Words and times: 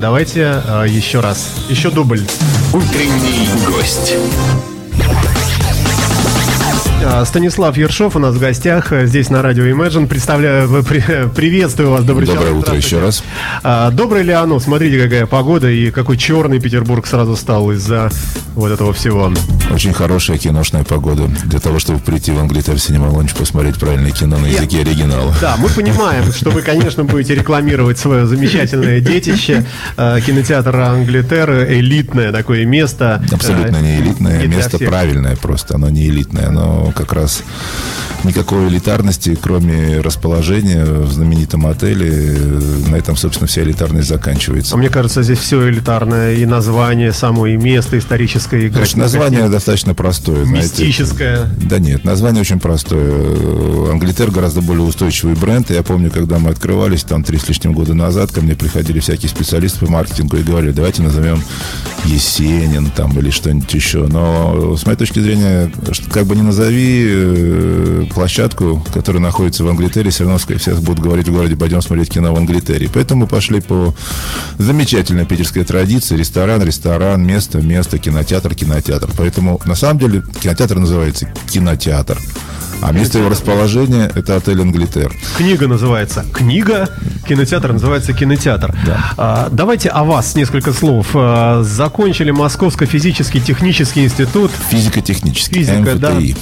Давайте 0.00 0.62
э, 0.66 0.86
еще 0.88 1.20
раз. 1.20 1.66
Еще 1.68 1.90
дубль. 1.90 2.22
Утренний 2.72 3.48
гость. 3.66 4.14
А, 7.02 7.24
Станислав 7.24 7.76
Ершов 7.78 8.14
у 8.16 8.18
нас 8.18 8.34
в 8.34 8.38
гостях 8.38 8.92
э, 8.92 9.06
здесь 9.06 9.30
на 9.30 9.40
радио 9.40 9.64
Imagine. 9.64 10.06
Представляю, 10.06 10.84
при- 10.84 11.02
приветствую 11.34 11.90
вас. 11.90 12.04
Добрый 12.04 12.26
Доброе 12.26 12.52
утро 12.52 12.74
еще 12.76 13.00
раз. 13.00 13.24
А, 13.62 13.90
Доброе 13.90 14.22
ли 14.22 14.32
оно? 14.32 14.60
Смотрите, 14.60 15.02
какая 15.02 15.24
погода 15.24 15.70
и 15.70 15.90
какой 15.90 16.18
черный 16.18 16.60
Петербург 16.60 17.06
сразу 17.06 17.36
стал 17.36 17.70
из-за 17.72 18.10
вот 18.54 18.70
этого 18.70 18.92
всего. 18.92 19.32
Очень 19.72 19.94
хорошая 19.94 20.36
киношная 20.36 20.84
погода 20.84 21.26
для 21.44 21.58
того, 21.58 21.78
чтобы 21.78 22.00
прийти 22.00 22.32
в 22.32 22.38
Англитер 22.38 22.74
Cinema 22.74 23.10
Lounge 23.10 23.36
посмотреть 23.36 23.78
правильное 23.78 24.10
кино 24.10 24.36
на 24.38 24.46
языке 24.46 24.80
оригинала. 24.80 25.34
Да, 25.40 25.56
мы 25.56 25.68
понимаем, 25.70 26.30
что 26.32 26.50
вы, 26.50 26.60
конечно, 26.60 27.04
будете 27.04 27.34
рекламировать 27.34 27.98
свое 27.98 28.26
замечательное 28.26 29.00
детище. 29.00 29.64
Э, 29.96 30.18
Кинотеатр 30.24 30.76
Англитер, 30.76 31.64
элитное 31.66 32.30
такое 32.30 32.66
место. 32.66 33.24
Абсолютно 33.32 33.76
Э, 33.76 33.80
не 33.80 33.96
элитное, 34.00 34.46
место 34.46 34.78
правильное 34.78 35.36
просто, 35.36 35.76
оно 35.76 35.88
не 35.88 36.06
элитное, 36.08 36.48
оно 36.48 36.89
как 36.92 37.12
раз 37.12 37.42
никакой 38.24 38.68
элитарности, 38.68 39.38
кроме 39.40 40.00
расположения 40.00 40.84
в 40.84 41.10
знаменитом 41.12 41.66
отеле, 41.66 42.36
на 42.88 42.96
этом, 42.96 43.16
собственно, 43.16 43.46
вся 43.46 43.62
элитарность 43.62 44.10
А 44.10 44.14
заканчивается. 44.14 44.76
мне 44.76 44.90
кажется, 44.90 45.22
здесь 45.22 45.38
все 45.38 45.68
элитарное, 45.68 46.34
и 46.34 46.44
название, 46.44 47.12
само 47.12 47.46
и 47.46 47.56
место 47.56 47.98
историческое, 47.98 48.66
и 48.66 48.68
Значит, 48.68 48.96
название 48.96 49.48
достаточно 49.48 49.94
простое, 49.94 50.44
знаете. 50.44 50.68
мистическое. 50.82 51.48
Да 51.62 51.78
нет, 51.78 52.04
название 52.04 52.42
очень 52.42 52.60
простое. 52.60 53.90
Англитер 53.90 54.30
гораздо 54.30 54.60
более 54.60 54.84
устойчивый 54.84 55.34
бренд. 55.34 55.70
Я 55.70 55.82
помню, 55.82 56.10
когда 56.10 56.38
мы 56.38 56.50
открывались 56.50 57.04
там 57.04 57.24
три 57.24 57.38
с 57.38 57.48
лишним 57.48 57.72
года 57.72 57.94
назад, 57.94 58.32
ко 58.32 58.40
мне 58.42 58.54
приходили 58.54 59.00
всякие 59.00 59.30
специалисты 59.30 59.86
по 59.86 59.90
маркетингу 59.90 60.36
и 60.36 60.42
говорили, 60.42 60.72
давайте 60.72 61.02
назовем 61.02 61.42
Есенин 62.04 62.90
там 62.90 63.18
или 63.18 63.30
что-нибудь 63.30 63.72
еще. 63.72 64.06
Но 64.06 64.76
с 64.76 64.84
моей 64.86 64.98
точки 64.98 65.20
зрения, 65.20 65.70
как 66.12 66.26
бы 66.26 66.36
ни 66.36 66.42
назови 66.42 66.79
э, 66.82 68.06
площадку, 68.12 68.84
которая 68.92 69.22
находится 69.22 69.64
в 69.64 69.68
Англитере, 69.68 70.10
все 70.10 70.24
равно 70.24 70.38
все 70.38 70.74
будут 70.76 71.00
говорить 71.00 71.28
в 71.28 71.32
городе, 71.32 71.56
пойдем 71.56 71.82
смотреть 71.82 72.10
кино 72.10 72.34
в 72.34 72.36
Англитере. 72.36 72.88
Поэтому 72.92 73.22
мы 73.22 73.26
пошли 73.26 73.60
по 73.60 73.94
замечательной 74.58 75.26
питерской 75.26 75.64
традиции. 75.64 76.16
Ресторан, 76.16 76.62
ресторан, 76.62 77.24
место, 77.24 77.58
место, 77.58 77.98
кинотеатр, 77.98 78.54
кинотеатр. 78.54 79.10
Поэтому 79.16 79.60
на 79.64 79.74
самом 79.74 79.98
деле 79.98 80.22
кинотеатр 80.40 80.78
называется 80.78 81.32
кинотеатр. 81.50 82.18
А 82.82 82.92
место 82.92 83.18
его 83.18 83.28
расположения 83.28 84.10
это 84.14 84.36
отель 84.36 84.60
Англитер. 84.60 85.12
Книга 85.36 85.68
называется 85.68 86.24
«Книга», 86.32 86.88
кинотеатр 87.34 87.72
называется 87.72 88.12
«Кинотеатр». 88.12 88.74
Да. 88.84 88.98
А, 89.16 89.48
давайте 89.52 89.88
о 89.88 90.02
вас 90.02 90.34
несколько 90.34 90.72
слов. 90.72 91.06
А, 91.14 91.62
закончили 91.62 92.32
Московский 92.32 92.86
физический 92.86 93.40
технический 93.40 94.04
институт. 94.04 94.50
Физико-технический. 94.68 95.54
Физика, 95.54 95.94
да. 95.94 96.10
МФТИ. 96.10 96.36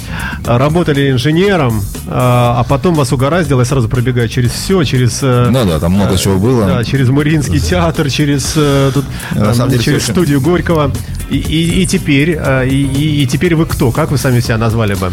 А, 0.47 0.57
Работали 0.57 1.11
инженером, 1.11 1.83
а, 2.07 2.55
а 2.59 2.63
потом 2.63 2.95
вас 2.95 3.11
угораздило, 3.13 3.59
я 3.59 3.65
сразу 3.65 3.87
пробегаю 3.87 4.27
через 4.29 4.51
все, 4.51 4.83
через... 4.83 5.19
э, 5.21 5.49
Ну 5.51 5.63
да, 5.63 5.77
там 5.79 5.91
много 5.91 6.17
чего 6.17 6.39
было. 6.39 6.65
Да, 6.65 6.83
через 6.83 7.09
Мариинский 7.09 7.59
театр, 7.59 8.09
через, 8.09 8.53
э, 8.55 8.89
тут, 8.91 9.05
На 9.35 9.53
там, 9.53 9.77
через 9.77 10.05
студию 10.07 10.41
Горького. 10.41 10.91
И, 11.29 11.37
и- 11.37 11.81
и 11.83 11.85
теперь, 11.85 12.37
э, 12.39 12.67
и, 12.67 13.21
и- 13.23 13.27
теперь 13.27 13.55
вы 13.55 13.65
кто? 13.65 13.91
Как 13.91 14.11
вы 14.11 14.17
сами 14.17 14.39
себя 14.39 14.57
назвали 14.57 14.95
бы? 14.95 15.11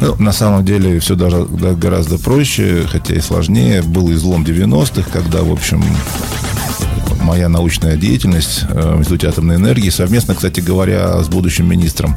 Ну, 0.00 0.14
на 0.18 0.32
самом 0.32 0.64
деле 0.64 0.98
все 1.00 1.14
даже 1.16 1.44
да, 1.50 1.72
гораздо 1.74 2.18
проще, 2.18 2.84
хотя 2.90 3.14
и 3.14 3.20
сложнее. 3.20 3.82
Был 3.82 4.12
излом 4.12 4.44
90-х, 4.44 5.08
когда, 5.12 5.42
в 5.42 5.50
общем, 5.52 5.82
моя 7.22 7.48
научная 7.48 7.96
деятельность 7.96 8.64
э, 8.68 8.94
в 8.94 8.98
Институте 9.00 9.28
атомной 9.28 9.56
энергии, 9.56 9.90
совместно, 9.90 10.34
кстати 10.36 10.60
говоря, 10.60 11.20
с 11.22 11.28
будущим 11.28 11.68
министром 11.68 12.16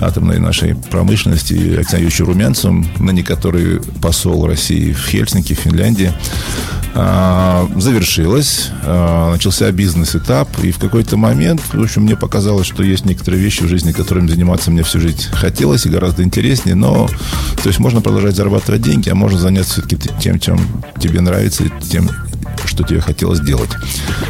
атомной 0.00 0.38
нашей 0.38 0.74
промышленности 0.74 1.54
Александром 1.54 2.00
Юрьевичем 2.02 2.26
Румянцевым, 2.26 2.86
ныне 2.98 3.22
который 3.22 3.80
посол 4.02 4.46
России 4.46 4.92
в 4.92 5.06
Хельсинки, 5.08 5.54
Финляндии, 5.54 6.12
а, 6.12 6.81
завершилась, 6.94 8.70
а, 8.84 9.32
начался 9.32 9.70
бизнес-этап, 9.72 10.48
и 10.62 10.72
в 10.72 10.78
какой-то 10.78 11.16
момент, 11.16 11.60
в 11.72 11.80
общем, 11.80 12.02
мне 12.02 12.16
показалось, 12.16 12.66
что 12.66 12.82
есть 12.82 13.04
некоторые 13.04 13.42
вещи 13.42 13.62
в 13.62 13.68
жизни, 13.68 13.92
которыми 13.92 14.28
заниматься 14.28 14.70
мне 14.70 14.82
всю 14.82 15.00
жизнь 15.00 15.22
хотелось 15.32 15.86
и 15.86 15.90
гораздо 15.90 16.22
интереснее, 16.22 16.74
но, 16.74 17.08
то 17.62 17.68
есть 17.68 17.78
можно 17.78 18.00
продолжать 18.00 18.36
зарабатывать 18.36 18.82
деньги, 18.82 19.08
а 19.08 19.14
можно 19.14 19.38
заняться 19.38 19.72
все-таки 19.72 20.10
тем, 20.20 20.38
чем 20.38 20.58
тебе 21.00 21.20
нравится, 21.20 21.64
тем, 21.90 22.10
что 22.82 22.88
тебе 22.88 23.00
хотелось 23.00 23.40
делать. 23.40 23.70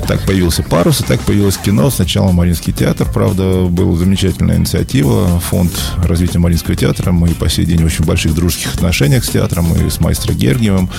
Так 0.06 0.20
появился 0.26 0.62
«Парус», 0.62 1.00
и 1.00 1.04
так 1.04 1.20
появилось 1.20 1.56
кино. 1.56 1.90
Сначала 1.90 2.32
Мариинский 2.32 2.72
театр, 2.72 3.08
правда, 3.12 3.62
была 3.62 3.96
замечательная 3.96 4.56
инициатива, 4.56 5.40
фонд 5.40 5.72
развития 6.04 6.38
Мариинского 6.38 6.76
театра. 6.76 7.12
Мы 7.12 7.28
по 7.28 7.48
сей 7.48 7.64
день 7.64 7.82
в 7.82 7.86
очень 7.86 8.04
больших 8.04 8.34
дружеских 8.34 8.74
отношениях 8.74 9.24
с 9.24 9.30
театром 9.30 9.74
и 9.74 9.88
с 9.88 10.00
маэстро 10.00 10.34
Гергиевым. 10.34 10.90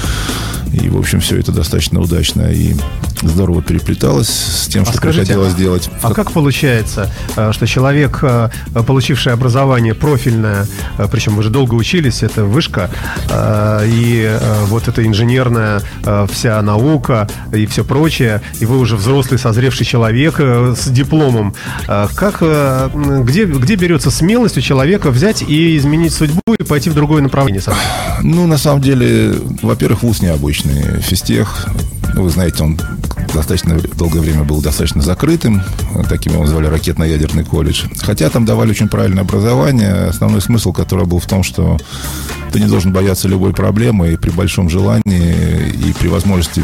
И, 0.74 0.90
в 0.90 0.97
общем, 0.97 1.19
все 1.19 1.38
это 1.38 1.52
достаточно 1.52 2.00
удачно 2.00 2.52
и 2.52 2.75
здорово 3.22 3.62
переплеталось 3.62 4.30
с 4.30 4.68
тем, 4.68 4.86
что 4.86 5.00
приходилось 5.00 5.53
делать. 5.53 5.90
а 6.02 6.13
как 6.13 6.31
получается, 6.31 7.12
э, 7.36 7.52
что 7.53 7.68
человек, 7.68 8.19
э, 8.22 8.50
получивший 8.86 9.34
образование 9.34 9.94
профильное, 9.94 10.68
э, 10.97 11.08
причем 11.12 11.36
вы 11.36 11.44
же 11.44 11.50
долго 11.50 11.75
учились, 11.75 12.24
это 12.24 12.44
вышка, 12.44 12.90
и 13.84 14.38
вот 14.68 14.88
эта 14.88 15.06
инженерная 15.06 15.81
вся 16.31 16.62
наука 16.62 17.30
и 17.52 17.66
все 17.66 17.84
прочее, 17.84 18.42
и 18.59 18.66
вы 18.66 18.80
уже 18.80 18.96
взрослый, 18.96 19.40
созревший 19.40 19.86
человек 19.86 20.36
э, 20.40 20.76
с 20.78 20.88
дипломом, 20.88 21.54
Э, 21.88 22.08
как, 22.16 22.38
э, 22.42 22.90
где, 23.24 23.46
где 23.46 23.76
берется 23.76 24.12
смелость 24.12 24.58
у 24.58 24.62
человека 24.62 25.12
взять 25.12 25.42
и 25.42 25.78
изменить 25.78 26.14
судьбу 26.14 26.42
и 26.58 26.64
пойти 26.64 26.90
в 26.90 26.94
другое 26.94 27.22
направление? 27.22 27.62
Ну, 28.22 28.48
на 28.48 28.58
самом 28.58 28.81
деле, 28.81 29.36
во-первых, 29.62 30.04
вуз 30.04 30.22
необычный. 30.22 31.02
Физтех, 31.02 31.68
ну, 32.16 32.24
вы 32.24 32.30
знаете, 32.30 32.64
он 32.64 32.80
достаточно 33.34 33.80
долгое 33.98 34.20
время 34.20 34.44
был 34.44 34.62
достаточно 34.62 35.02
закрытым. 35.02 35.62
Таким 36.10 36.34
его 36.34 36.44
назвали 36.44 36.68
ракетно-ядерный 36.68 37.44
колледж. 37.44 37.84
Хотя 38.02 38.30
там 38.30 38.46
давали 38.46 38.70
очень 38.72 38.88
правильное 38.88 39.24
образование. 39.24 40.06
Основной 40.06 40.42
смысл 40.42 40.72
которого 40.72 41.06
был 41.06 41.20
в 41.20 41.25
том, 41.25 41.44
что 41.44 41.78
ты 42.52 42.60
не 42.60 42.68
должен 42.68 42.94
бояться 42.94 43.28
любой 43.28 43.54
проблемы, 43.54 44.14
и 44.14 44.18
при 44.18 44.30
большом 44.30 44.70
желании, 44.70 45.72
и 45.72 45.94
при 45.94 46.08
возможности 46.08 46.64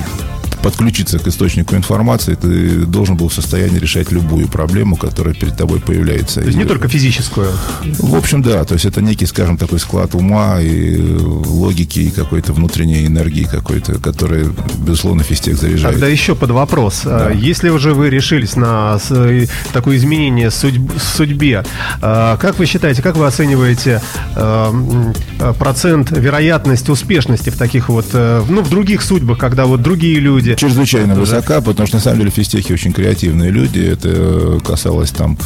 подключиться 0.61 1.19
к 1.19 1.27
источнику 1.27 1.75
информации, 1.75 2.35
ты 2.35 2.85
должен 2.85 3.15
был 3.15 3.29
в 3.29 3.33
состоянии 3.33 3.79
решать 3.79 4.11
любую 4.11 4.47
проблему, 4.47 4.95
которая 4.95 5.33
перед 5.33 5.55
тобой 5.57 5.79
появляется. 5.79 6.41
То 6.41 6.45
есть 6.47 6.55
И- 6.57 6.59
не 6.59 6.65
только 6.65 6.87
физическую. 6.87 7.51
в 7.99 8.15
общем, 8.15 8.41
да. 8.41 8.63
То 8.65 8.73
есть 8.73 8.85
это 8.85 9.01
некий, 9.01 9.25
скажем, 9.25 9.57
такой 9.57 9.79
склад 9.79 10.15
ума 10.15 10.59
и 10.61 10.99
логики, 10.99 11.99
и 11.99 12.09
какой-то 12.11 12.53
внутренней 12.53 13.05
энергии 13.05 13.43
какой-то, 13.43 13.99
которая, 13.99 14.45
безусловно, 14.79 15.23
физтех 15.23 15.57
заряжает. 15.57 15.93
Тогда 15.95 16.07
еще 16.07 16.35
под 16.35 16.51
вопрос. 16.51 17.01
А, 17.05 17.31
Если 17.31 17.69
уже 17.69 17.93
вы 17.93 18.09
решились 18.09 18.55
на 18.55 18.99
э, 19.09 19.45
такое 19.73 19.97
изменение 19.97 20.49
судьб- 20.49 20.91
судьбе, 20.99 21.63
а, 22.01 22.37
как 22.37 22.59
вы 22.59 22.65
считаете, 22.65 23.01
как 23.01 23.15
вы 23.15 23.25
оцениваете 23.27 24.01
а, 24.35 25.53
процент, 25.57 26.11
вероятность 26.11 26.89
успешности 26.89 27.49
в 27.49 27.57
таких 27.57 27.89
вот, 27.89 28.07
э, 28.13 28.43
ну, 28.49 28.61
в 28.61 28.69
других 28.69 29.01
судьбах, 29.01 29.37
когда 29.37 29.65
вот 29.65 29.81
другие 29.81 30.19
люди... 30.19 30.48
Чрезвычайно 30.55 31.13
Это 31.13 31.21
уже- 31.21 31.35
высока, 31.35 31.61
потому 31.61 31.87
что 31.87 31.97
на 31.97 32.01
самом 32.03 32.19
деле 32.19 32.31
физтехи 32.31 32.71
очень 32.73 32.93
креативные 32.93 33.51
люди. 33.51 33.79
Это 33.79 34.59
касалось 34.65 35.11
там 35.11 35.37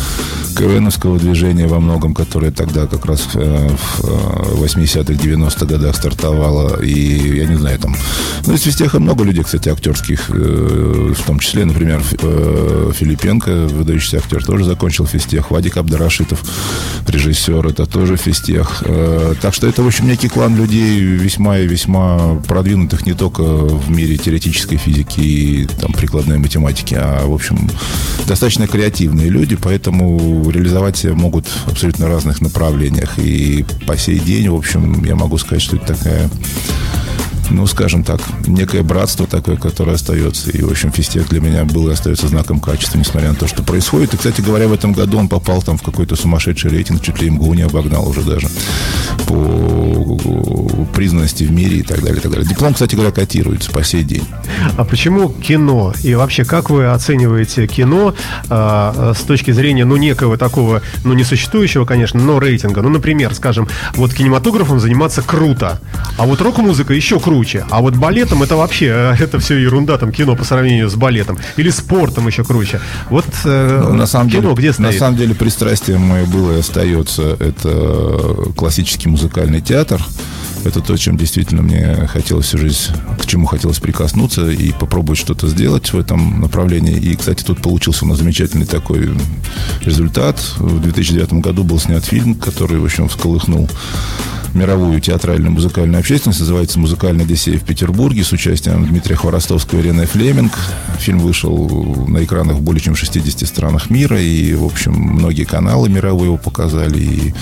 КВНовского 0.57 1.17
движения 1.19 1.67
во 1.67 1.79
многом, 1.79 2.13
которое 2.13 2.51
тогда 2.51 2.85
как 2.87 3.05
раз 3.05 3.27
э, 3.33 3.69
в 3.69 4.03
э, 4.61 4.65
80-х, 4.65 5.13
90-х 5.13 5.65
годах 5.65 5.95
стартовало. 5.95 6.81
И 6.81 7.37
я 7.37 7.45
не 7.45 7.55
знаю, 7.55 7.79
там... 7.79 7.95
Ну, 8.45 8.53
из 8.53 8.61
физтеха 8.61 8.99
много 8.99 9.23
людей, 9.23 9.43
кстати, 9.43 9.69
актерских, 9.69 10.29
э, 10.29 11.13
в 11.17 11.23
том 11.25 11.39
числе, 11.39 11.65
например, 11.65 12.01
э, 12.21 12.91
Филипенко, 12.95 13.67
выдающийся 13.67 14.17
актер, 14.17 14.43
тоже 14.45 14.65
закончил 14.65 15.05
физтех. 15.07 15.49
Вадик 15.51 15.77
Абдарашитов, 15.77 16.43
режиссер, 17.07 17.65
это 17.67 17.85
тоже 17.85 18.15
физтех. 18.17 18.83
Э, 18.85 19.33
Так 19.41 19.53
что 19.53 19.67
это, 19.67 19.81
в 19.83 19.87
общем, 19.87 20.07
некий 20.07 20.29
клан 20.29 20.55
людей 20.55 20.99
весьма 21.01 21.57
и 21.59 21.67
весьма 21.67 22.35
продвинутых 22.47 23.05
не 23.05 23.13
только 23.13 23.41
в 23.41 23.89
мире 23.89 24.17
теоретической 24.17 24.77
физики 24.77 24.92
и 24.97 25.67
там, 25.79 25.93
прикладной 25.93 26.37
математики, 26.37 26.95
а, 26.97 27.25
в 27.25 27.33
общем, 27.33 27.69
достаточно 28.27 28.67
креативные 28.67 29.29
люди, 29.29 29.55
поэтому 29.55 30.49
реализовать 30.49 30.97
себя 30.97 31.13
могут 31.13 31.47
в 31.47 31.69
абсолютно 31.69 32.07
разных 32.07 32.41
направлениях. 32.41 33.17
И 33.17 33.65
по 33.87 33.97
сей 33.97 34.19
день, 34.19 34.49
в 34.49 34.55
общем, 34.55 35.03
я 35.03 35.15
могу 35.15 35.37
сказать, 35.37 35.61
что 35.61 35.77
это 35.77 35.87
такая 35.87 36.29
ну, 37.49 37.67
скажем 37.67 38.03
так, 38.03 38.21
некое 38.47 38.83
братство 38.83 39.27
такое, 39.27 39.57
которое 39.57 39.93
остается. 39.93 40.49
И, 40.51 40.61
в 40.61 40.71
общем, 40.71 40.91
физтех 40.91 41.29
для 41.29 41.39
меня 41.39 41.65
был 41.65 41.87
и 41.89 41.93
остается 41.93 42.27
знаком 42.27 42.59
качества, 42.59 42.97
несмотря 42.97 43.29
на 43.29 43.35
то, 43.35 43.47
что 43.47 43.63
происходит. 43.63 44.13
И, 44.13 44.17
кстати 44.17 44.41
говоря, 44.41 44.67
в 44.67 44.73
этом 44.73 44.93
году 44.93 45.19
он 45.19 45.27
попал 45.27 45.61
там 45.61 45.77
в 45.77 45.83
какой-то 45.83 46.15
сумасшедший 46.15 46.71
рейтинг, 46.71 47.01
чуть 47.01 47.21
ли 47.21 47.29
МГУ 47.29 47.53
не 47.53 47.63
обогнал 47.63 48.07
уже 48.07 48.21
даже 48.21 48.47
по 49.27 49.33
признанности 50.85 51.43
в 51.43 51.51
мире 51.51 51.77
и 51.77 51.83
так 51.83 52.01
далее, 52.01 52.17
и 52.17 52.21
так 52.21 52.31
далее. 52.31 52.47
Диплом, 52.47 52.73
кстати 52.73 52.95
говоря, 52.95 53.11
котируется 53.11 53.71
по 53.71 53.83
сей 53.83 54.03
день. 54.03 54.23
А 54.77 54.83
почему 54.83 55.29
кино? 55.29 55.93
И 56.03 56.15
вообще, 56.15 56.45
как 56.45 56.69
вы 56.69 56.87
оцениваете 56.87 57.67
кино 57.67 58.13
а, 58.49 59.13
с 59.15 59.21
точки 59.21 59.51
зрения, 59.51 59.85
ну, 59.85 59.97
некого 59.97 60.37
такого, 60.37 60.81
ну, 61.03 61.13
несуществующего, 61.13 61.85
конечно, 61.85 62.21
но 62.21 62.39
рейтинга? 62.39 62.81
Ну, 62.81 62.89
например, 62.89 63.33
скажем, 63.33 63.67
вот 63.95 64.13
кинематографом 64.13 64.79
заниматься 64.79 65.21
круто, 65.21 65.79
а 66.17 66.25
вот 66.25 66.41
рок-музыка 66.41 66.93
еще 66.93 67.19
круче, 67.19 67.65
а 67.69 67.81
вот 67.81 67.95
балетом 67.95 68.43
это 68.43 68.55
вообще, 68.55 69.15
это 69.19 69.39
все 69.39 69.57
ерунда, 69.57 69.97
там, 69.97 70.11
кино 70.11 70.35
по 70.35 70.43
сравнению 70.43 70.89
с 70.89 70.95
балетом, 70.95 71.37
или 71.57 71.69
спортом 71.69 72.27
еще 72.27 72.43
круче. 72.43 72.79
Вот 73.09 73.25
э, 73.45 73.81
Ну, 73.83 73.93
на 73.93 74.05
самом 74.05 74.29
кино 74.29 74.41
деле, 74.41 74.53
где 74.55 74.73
стоит? 74.73 74.93
На 74.93 74.97
самом 74.97 75.17
деле 75.17 75.35
пристрастие 75.35 75.97
мое 75.97 76.25
было 76.25 76.55
и 76.55 76.59
остается 76.59 77.37
это 77.39 78.53
классический 78.55 79.09
музыкальный 79.09 79.61
театр. 79.61 80.01
Это 80.65 80.79
то, 80.81 80.95
чем 80.97 81.17
действительно 81.17 81.61
мне 81.61 82.07
хотелось 82.07 82.45
всю 82.45 82.57
жизнь, 82.57 82.91
к 83.19 83.25
чему 83.25 83.45
хотелось 83.45 83.79
прикоснуться 83.79 84.49
и 84.49 84.71
попробовать 84.71 85.19
что-то 85.19 85.47
сделать 85.47 85.91
в 85.91 85.99
этом 85.99 86.39
направлении. 86.39 86.95
И, 86.97 87.15
кстати, 87.15 87.43
тут 87.43 87.61
получился 87.61 88.05
у 88.05 88.07
нас 88.07 88.19
замечательный 88.19 88.65
такой 88.65 89.11
результат. 89.81 90.39
В 90.57 90.81
2009 90.81 91.33
году 91.33 91.63
был 91.63 91.79
снят 91.79 92.03
фильм, 92.03 92.35
который, 92.35 92.79
в 92.79 92.85
общем, 92.85 93.09
всколыхнул 93.09 93.69
мировую 94.53 95.01
театральную 95.01 95.51
музыкальную 95.51 95.99
общественность. 95.99 96.39
Называется 96.39 96.79
«Музыкальная 96.79 97.25
Одиссея 97.25 97.57
в 97.57 97.63
Петербурге» 97.63 98.23
с 98.23 98.31
участием 98.31 98.85
Дмитрия 98.85 99.15
Хворостовского 99.15 99.79
и 99.79 99.83
Рене 99.83 100.05
Флеминг. 100.05 100.53
Фильм 100.99 101.19
вышел 101.19 102.05
на 102.07 102.23
экранах 102.23 102.57
в 102.57 102.61
более 102.61 102.81
чем 102.81 102.95
60 102.95 103.47
странах 103.47 103.89
мира. 103.89 104.21
И, 104.21 104.53
в 104.53 104.63
общем, 104.63 104.93
многие 104.93 105.43
каналы 105.43 105.89
мировые 105.89 106.25
его 106.25 106.37
показали. 106.37 106.99
И 106.99 107.33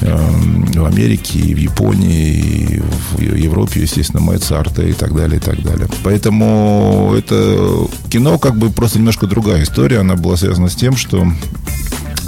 в 0.00 0.84
Америке, 0.84 1.38
и 1.38 1.54
в 1.54 1.58
Японии, 1.58 2.82
и 3.18 3.28
в 3.28 3.34
Европе, 3.34 3.80
естественно, 3.80 4.20
Моцарта 4.20 4.82
и 4.82 4.92
так 4.92 5.14
далее, 5.14 5.38
и 5.38 5.40
так 5.40 5.62
далее. 5.62 5.88
Поэтому 6.02 7.14
это 7.16 7.88
кино 8.10 8.38
как 8.38 8.56
бы 8.56 8.70
просто 8.70 8.98
немножко 8.98 9.26
другая 9.26 9.62
история. 9.62 10.00
Она 10.00 10.16
была 10.16 10.36
связана 10.36 10.68
с 10.68 10.74
тем, 10.74 10.96
что 10.96 11.26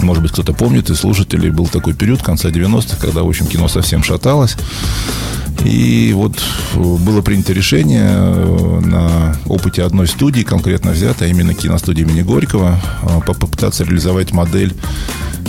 может 0.01 0.23
быть, 0.23 0.31
кто-то 0.31 0.53
помнит, 0.53 0.89
и 0.89 0.95
слушателей 0.95 1.49
был 1.49 1.67
такой 1.67 1.93
период 1.93 2.21
конца 2.21 2.49
90-х, 2.49 2.97
когда, 3.01 3.23
в 3.23 3.27
общем, 3.27 3.47
кино 3.47 3.67
совсем 3.67 4.03
шаталось. 4.03 4.55
И 5.65 6.13
вот 6.15 6.41
было 6.75 7.21
принято 7.21 7.51
решение 7.51 8.07
э, 8.09 8.79
на 8.81 9.35
опыте 9.45 9.83
одной 9.83 10.07
студии, 10.07 10.43
конкретно 10.43 10.91
взятой, 10.91 11.27
а 11.27 11.29
именно 11.29 11.53
киностудии 11.53 12.03
имени 12.03 12.21
Горького, 12.21 12.79
э, 13.01 13.19
попытаться 13.25 13.83
реализовать 13.83 14.31
модель 14.31 14.73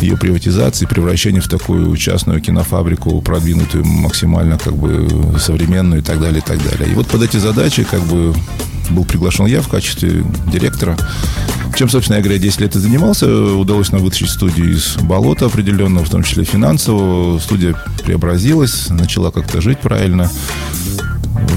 ее 0.02 0.16
приватизации, 0.16 0.86
превращения 0.86 1.40
в 1.40 1.48
такую 1.48 1.96
частную 1.96 2.40
кинофабрику, 2.40 3.20
продвинутую 3.22 3.84
максимально 3.84 4.58
как 4.58 4.76
бы 4.76 5.08
современную 5.38 6.00
и 6.00 6.04
так 6.04 6.20
далее, 6.20 6.38
и 6.38 6.44
так 6.44 6.58
далее. 6.62 6.90
И 6.90 6.94
вот 6.94 7.06
под 7.06 7.22
эти 7.22 7.36
задачи 7.36 7.84
как 7.84 8.02
бы 8.02 8.34
был 8.90 9.04
приглашен 9.04 9.46
я 9.46 9.62
в 9.62 9.68
качестве 9.68 10.24
директора. 10.52 10.96
Чем, 11.76 11.88
собственно 11.88 12.16
я 12.16 12.22
говоря, 12.22 12.38
10 12.38 12.60
лет 12.60 12.76
и 12.76 12.78
занимался. 12.78 13.26
Удалось 13.54 13.92
нам 13.92 14.02
вытащить 14.02 14.30
студию 14.30 14.72
из 14.72 14.96
болота 14.96 15.46
определенного, 15.46 16.04
в 16.04 16.10
том 16.10 16.22
числе 16.22 16.44
финансового. 16.44 17.38
Студия 17.38 17.74
преобразилась, 18.04 18.88
начала 18.90 19.30
как-то 19.30 19.60
жить 19.60 19.78
правильно 19.78 20.30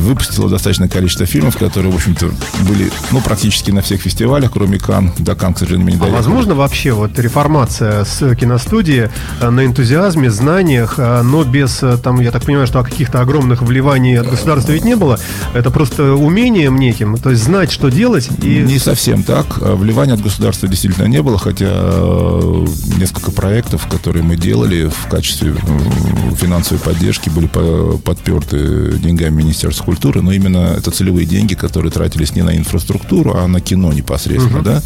выпустила 0.03 0.49
достаточное 0.49 0.87
количество 0.89 1.25
фильмов, 1.25 1.57
которые, 1.57 1.91
в 1.91 1.95
общем-то, 1.95 2.29
были, 2.67 2.91
ну, 3.11 3.21
практически 3.21 3.71
на 3.71 3.81
всех 3.81 4.01
фестивалях, 4.01 4.51
кроме 4.51 4.77
Кан. 4.79 5.11
До 5.17 5.35
Кан, 5.35 5.53
к 5.53 5.59
сожалению, 5.59 5.87
не 5.89 5.95
А 5.95 5.99
доехали. 5.99 6.17
возможно 6.17 6.55
вообще 6.55 6.91
вот 6.91 7.17
реформация 7.19 8.03
с 8.05 8.35
киностудии 8.35 9.09
э, 9.41 9.49
на 9.49 9.65
энтузиазме, 9.65 10.29
знаниях, 10.29 10.95
э, 10.97 11.21
но 11.23 11.43
без, 11.43 11.81
э, 11.83 11.97
там, 11.97 12.19
я 12.21 12.31
так 12.31 12.43
понимаю, 12.43 12.67
что 12.67 12.83
каких-то 12.83 13.21
огромных 13.21 13.61
вливаний 13.61 14.19
от 14.19 14.29
государства 14.29 14.71
ведь 14.73 14.83
не 14.85 14.95
было. 14.95 15.19
Это 15.53 15.71
просто 15.71 16.13
умением 16.13 16.77
неким, 16.77 17.17
то 17.17 17.29
есть 17.31 17.43
знать, 17.43 17.71
что 17.71 17.89
делать 17.89 18.29
и... 18.41 18.59
Не 18.63 18.79
совсем 18.79 19.23
так. 19.23 19.45
А 19.61 19.75
Вливания 19.75 20.13
от 20.13 20.21
государства 20.21 20.67
действительно 20.67 21.05
не 21.05 21.21
было, 21.21 21.37
хотя 21.37 21.67
э, 21.69 22.65
несколько 22.97 23.31
проектов, 23.31 23.87
которые 23.87 24.23
мы 24.23 24.35
делали 24.35 24.89
в 24.89 25.07
качестве 25.09 25.53
э, 25.55 26.35
финансовой 26.35 26.79
поддержки, 26.79 27.29
были 27.29 27.47
по- 27.47 27.97
подперты 28.03 28.93
деньгами 28.97 29.35
Министерства 29.43 29.85
культуры, 29.93 30.21
но 30.21 30.31
именно 30.31 30.75
это 30.77 30.89
целевые 30.89 31.25
деньги, 31.25 31.53
которые 31.53 31.91
тратились 31.91 32.35
не 32.35 32.41
на 32.41 32.57
инфраструктуру, 32.57 33.35
а 33.35 33.47
на 33.47 33.61
кино 33.61 33.93
непосредственно, 33.93 34.63
да. 34.63 34.81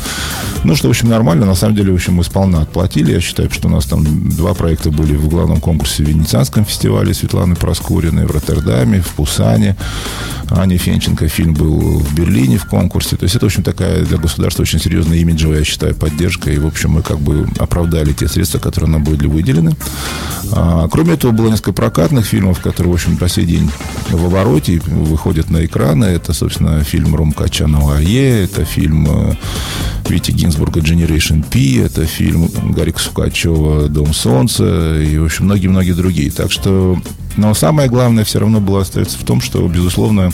Ну, 0.64 0.76
что, 0.76 0.88
в 0.88 0.90
общем, 0.90 1.10
нормально. 1.10 1.46
На 1.46 1.56
самом 1.56 1.76
деле, 1.76 1.92
в 1.92 1.96
общем, 1.96 2.16
мы 2.16 2.24
сполна 2.24 2.62
отплатили. 2.62 3.14
Я 3.14 3.22
считаю, 3.22 3.50
что 3.52 3.70
у 3.70 3.72
нас 3.72 3.86
там 3.86 4.30
два 4.30 4.54
проекта 4.54 4.92
были 4.92 5.16
в 5.16 5.30
главном 5.30 5.62
конкурсе 5.62 6.04
в 6.04 6.08
Венецианском 6.08 6.66
фестивале 6.66 7.14
Светланы 7.14 7.56
Проскуриной, 7.56 8.26
в 8.26 8.32
Роттердаме, 8.32 9.00
в 9.00 9.08
Пусане. 9.16 9.78
Аня 10.50 10.78
Фенченко 10.78 11.28
фильм 11.28 11.54
был 11.54 12.00
в 12.00 12.16
Берлине 12.16 12.58
в 12.58 12.66
конкурсе. 12.66 13.16
То 13.18 13.24
есть 13.24 13.36
это, 13.36 13.46
в 13.46 13.48
общем, 13.48 13.64
такая 13.64 14.04
для 14.04 14.18
государства 14.18 14.64
очень 14.64 14.80
серьезная 14.80 15.18
имиджевая, 15.18 15.60
я 15.60 15.66
считаю, 15.66 15.96
поддержка. 15.96 16.52
И, 16.52 16.58
в 16.58 16.66
общем, 16.66 16.92
мы 16.92 17.02
как 17.02 17.20
бы 17.20 17.48
оправдали 17.60 18.14
те 18.14 18.28
средства, 18.28 18.60
которые 18.60 18.92
нам 18.92 19.04
были 19.04 19.28
выделены. 19.28 19.76
А, 20.52 20.88
кроме 20.90 21.14
этого, 21.14 21.32
было 21.32 21.50
несколько 21.50 21.74
прокатных 21.74 22.26
фильмов, 22.26 22.62
которые, 22.62 22.92
в 22.92 22.96
общем, 22.96 23.18
по 23.18 23.28
сей 23.28 23.46
день 23.46 23.70
в 24.10 24.26
обороте 24.26 24.80
выходят 24.86 25.50
на 25.50 25.66
экраны. 25.66 26.06
Это, 26.06 26.34
собственно, 26.34 26.84
фильм 26.84 27.16
Ром 27.16 27.34
Качанова 27.34 27.98
«Арье», 27.98 28.44
это 28.44 28.64
фильм 28.64 29.08
э, 29.10 29.36
Вити 30.10 30.32
Гинзбурга 30.32 30.80
«Generation 30.80 31.44
P», 31.50 31.84
это 31.84 32.06
фильм 32.06 32.50
Гарика 32.74 33.00
Сукачева 33.00 33.90
«Дом 33.90 34.14
солнца» 34.14 35.02
и, 35.02 35.18
в 35.18 35.26
общем, 35.26 35.46
многие-многие 35.46 35.94
другие. 35.94 36.32
Так 36.32 36.52
что 36.52 36.98
но 37.38 37.54
самое 37.54 37.90
главное 37.90 38.24
все 38.24 38.40
равно 38.40 38.60
было 38.60 38.82
остается 38.82 39.18
в 39.18 39.24
том, 39.24 39.42
что, 39.42 39.66
безусловно, 39.68 40.32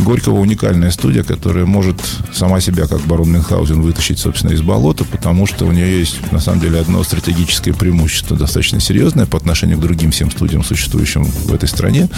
Горького 0.00 0.38
уникальная 0.38 0.90
студия, 0.90 1.22
которая 1.22 1.66
может 1.66 1.96
сама 2.32 2.60
себя, 2.60 2.86
как 2.86 3.00
барон 3.02 3.32
Мюнхгаузен, 3.32 3.82
вытащить, 3.82 4.18
собственно, 4.18 4.52
из 4.52 4.62
болота, 4.62 5.04
потому 5.04 5.46
что 5.46 5.66
у 5.66 5.72
нее 5.72 5.98
есть, 5.98 6.32
на 6.32 6.40
самом 6.40 6.60
деле, 6.60 6.80
одно 6.80 7.02
стратегическое 7.02 7.72
преимущество 7.72 8.36
достаточно 8.36 8.80
серьезное 8.80 9.26
по 9.26 9.36
отношению 9.36 9.78
к 9.78 9.82
другим 9.82 10.10
всем 10.10 10.30
студиям, 10.30 10.64
существующим 10.64 11.24
в 11.24 11.52
этой 11.52 11.68
стране, 11.68 12.08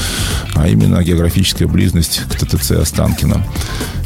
а 0.55 0.69
именно 0.69 1.03
географическая 1.03 1.67
близость 1.67 2.23
к 2.29 2.37
ТТЦ 2.37 2.73
Останкино. 2.73 3.44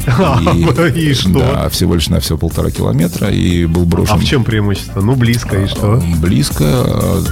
И 0.95 1.13
что? 1.13 1.39
Да, 1.39 1.69
всего 1.69 1.95
лишь 1.95 2.09
на 2.09 2.19
все 2.19 2.37
полтора 2.37 2.71
километра, 2.71 3.29
и 3.29 3.65
был 3.65 3.85
брошен... 3.85 4.15
А 4.15 4.17
в 4.17 4.23
чем 4.23 4.43
преимущество? 4.43 5.01
Ну, 5.01 5.15
близко, 5.15 5.61
и 5.61 5.67
что? 5.67 6.01
Близко. 6.17 7.23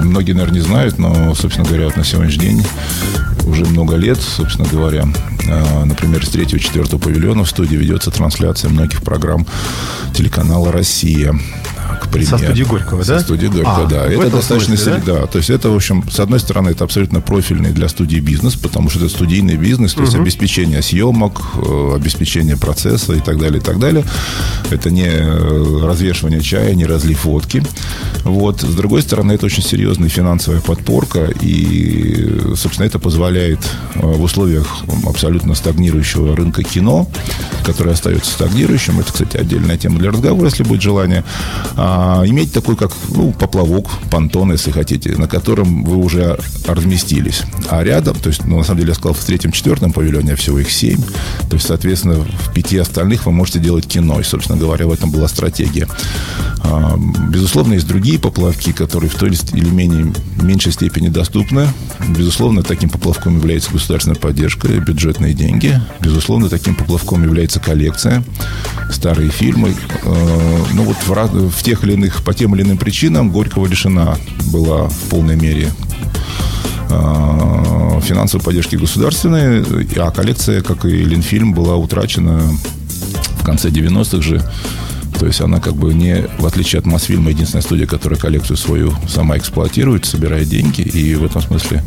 Многие, 0.00 0.32
наверное, 0.32 0.60
не 0.60 0.64
знают, 0.64 0.98
но, 0.98 1.34
собственно 1.34 1.66
говоря, 1.66 1.86
вот 1.86 1.96
на 1.96 2.04
сегодняшний 2.04 2.46
день 2.46 2.66
уже 3.46 3.64
много 3.64 3.96
лет, 3.96 4.18
собственно 4.20 4.68
говоря, 4.68 5.06
э, 5.46 5.84
например, 5.84 6.26
с 6.26 6.30
3-4 6.30 6.98
павильона 6.98 7.44
в 7.44 7.48
студии 7.48 7.76
ведется 7.76 8.10
трансляция 8.10 8.70
многих 8.70 9.02
программ 9.02 9.46
телеканала 10.14 10.72
«Россия». 10.72 11.34
К 12.06 12.10
примеру. 12.10 12.38
Со 12.38 12.44
студии 12.44 12.62
Горького, 12.62 13.02
Со 13.02 13.14
да? 13.14 13.20
студии 13.20 13.46
Горького, 13.46 13.84
А, 13.84 13.86
да. 13.86 14.06
Это 14.06 14.30
достаточно 14.30 14.76
смысле, 14.76 14.94
сери- 14.94 15.02
да? 15.06 15.26
То 15.26 15.38
есть 15.38 15.50
это, 15.50 15.70
в 15.70 15.76
общем, 15.76 16.04
с 16.10 16.20
одной 16.20 16.40
стороны, 16.40 16.70
это 16.70 16.84
абсолютно 16.84 17.20
профильный 17.20 17.70
для 17.70 17.88
студии 17.88 18.18
бизнес, 18.18 18.54
потому 18.54 18.90
что 18.90 19.00
это 19.00 19.08
студийный 19.08 19.56
бизнес, 19.56 19.94
то 19.94 20.02
есть 20.02 20.14
обеспечение 20.14 20.82
съемок, 20.82 21.42
э, 21.56 21.92
обеспечение 21.96 22.56
процесса 22.56 23.12
и 23.14 23.20
так 23.20 23.38
далее, 23.38 23.58
и 23.60 23.62
так 23.62 23.78
далее. 23.78 24.04
Это 24.70 24.90
не 24.90 25.06
э, 25.06 25.86
развешивание 25.86 26.40
чая, 26.40 26.74
не 26.74 26.86
разлив 26.86 27.24
водки. 27.24 27.62
Вот. 28.24 28.60
С 28.62 28.74
другой 28.74 29.02
стороны, 29.02 29.32
это 29.32 29.46
очень 29.46 29.62
серьезная 29.62 30.08
финансовая 30.08 30.60
подпорка, 30.60 31.28
и, 31.40 32.54
собственно, 32.56 32.86
это 32.86 32.98
позволяет 32.98 33.60
э, 33.94 34.00
в 34.00 34.22
условиях 34.22 34.66
абсолютно 35.06 35.54
стагнирующего 35.54 36.34
рынка 36.36 36.62
кино, 36.62 37.08
который 37.64 37.92
остается 37.92 38.30
стагнирующим, 38.30 39.00
это, 39.00 39.12
кстати, 39.12 39.36
отдельная 39.36 39.76
тема 39.76 39.98
для 39.98 40.10
разговора, 40.10 40.46
если 40.46 40.62
будет 40.62 40.82
желание, 40.82 41.24
а, 41.98 42.22
иметь 42.26 42.52
такой, 42.52 42.76
как 42.76 42.92
ну, 43.08 43.32
поплавок, 43.32 43.88
понтон, 44.10 44.52
если 44.52 44.70
хотите, 44.70 45.16
на 45.16 45.26
котором 45.28 45.82
вы 45.82 45.96
уже 45.96 46.38
разместились. 46.66 47.40
А 47.70 47.82
рядом, 47.82 48.14
то 48.16 48.28
есть, 48.28 48.44
ну, 48.44 48.58
на 48.58 48.64
самом 48.64 48.80
деле, 48.80 48.90
я 48.90 48.94
сказал, 48.94 49.14
в 49.14 49.24
третьем-четвертом 49.24 49.92
павильоне, 49.92 50.34
а 50.34 50.36
всего 50.36 50.58
их 50.58 50.70
семь, 50.70 51.00
то 51.48 51.54
есть, 51.54 51.66
соответственно, 51.66 52.16
в 52.16 52.52
пяти 52.52 52.76
остальных 52.76 53.24
вы 53.24 53.32
можете 53.32 53.60
делать 53.60 53.86
кино, 53.86 54.20
и, 54.20 54.24
собственно 54.24 54.58
говоря, 54.58 54.86
в 54.86 54.92
этом 54.92 55.10
была 55.10 55.26
стратегия. 55.26 55.88
А, 56.62 56.98
Безусловно, 57.30 57.74
есть 57.74 57.86
другие 57.86 58.18
поплавки, 58.18 58.72
которые 58.72 59.08
в 59.08 59.14
той 59.14 59.30
или 59.30 59.68
менее 59.68 60.12
меньшей 60.40 60.72
степени 60.72 61.08
доступны. 61.08 61.68
Безусловно, 62.08 62.62
таким 62.62 62.88
поплавком 62.88 63.36
является 63.36 63.70
государственная 63.72 64.18
поддержка, 64.18 64.68
бюджетные 64.68 65.32
деньги. 65.32 65.80
Безусловно, 66.00 66.48
таким 66.48 66.74
поплавком 66.74 67.22
является 67.22 67.60
коллекция, 67.60 68.22
старые 68.90 69.30
фильмы. 69.30 69.74
Э, 70.04 70.64
Ну 70.72 70.82
вот 70.84 70.96
в, 71.06 71.50
в 71.50 71.62
тех 71.62 71.84
или 71.86 71.94
иных, 71.94 72.22
по 72.22 72.34
тем 72.34 72.54
или 72.54 72.62
иным 72.62 72.78
причинам 72.78 73.30
Горького 73.30 73.66
лишена 73.66 74.16
была 74.52 74.88
в 74.88 74.98
полной 75.08 75.36
мере 75.36 75.70
э, 76.90 78.00
финансовой 78.02 78.44
поддержки 78.44 78.76
государственной, 78.76 79.64
а 79.96 80.10
коллекция, 80.10 80.62
как 80.62 80.84
и 80.84 81.04
Ленфильм, 81.04 81.54
была 81.54 81.76
утрачена 81.76 82.40
в 83.40 83.44
конце 83.44 83.68
90-х 83.68 84.22
же. 84.22 84.42
То 85.18 85.26
есть 85.26 85.40
она 85.40 85.60
как 85.60 85.74
бы 85.74 85.94
не, 85.94 86.26
в 86.38 86.44
отличие 86.44 86.80
от 86.80 86.86
Мосфильма, 86.86 87.30
единственная 87.30 87.62
студия, 87.62 87.86
которая 87.86 88.18
коллекцию 88.18 88.58
свою 88.58 88.92
сама 89.08 89.38
эксплуатирует, 89.38 90.04
собирает 90.04 90.48
деньги. 90.48 90.82
И 90.82 91.14
в 91.14 91.24
этом 91.24 91.40
смысле 91.40 91.82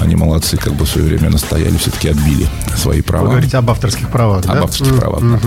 Они 0.00 0.16
молодцы, 0.16 0.56
как 0.56 0.74
бы 0.74 0.84
в 0.84 0.88
свое 0.88 1.06
время 1.06 1.30
настояли, 1.30 1.76
все-таки 1.76 2.08
отбили 2.08 2.46
свои 2.76 3.00
права. 3.00 3.24
Вы 3.24 3.30
говорите 3.30 3.56
об 3.56 3.70
авторских 3.70 4.10
правах, 4.10 4.44
об 4.44 4.54
да? 4.54 4.62
авторских 4.62 4.96
правах, 4.96 5.20
да. 5.20 5.40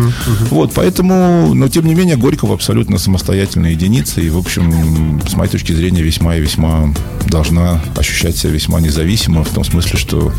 Вот, 0.49 0.71
поэтому, 0.73 1.53
но 1.53 1.67
тем 1.67 1.85
не 1.85 1.95
менее, 1.95 2.15
Горького 2.15 2.53
абсолютно 2.53 2.97
самостоятельная 2.97 3.71
единица, 3.71 4.21
и, 4.21 4.29
в 4.29 4.37
общем, 4.37 5.21
с 5.27 5.33
моей 5.35 5.51
точки 5.51 5.73
зрения, 5.73 6.01
весьма 6.01 6.35
и 6.35 6.41
весьма 6.41 6.93
должна 7.27 7.81
ощущать 7.95 8.37
себя 8.37 8.51
весьма 8.51 8.79
независимо, 8.79 9.43
в 9.43 9.49
том 9.49 9.63
смысле, 9.63 9.99
что, 9.99 10.31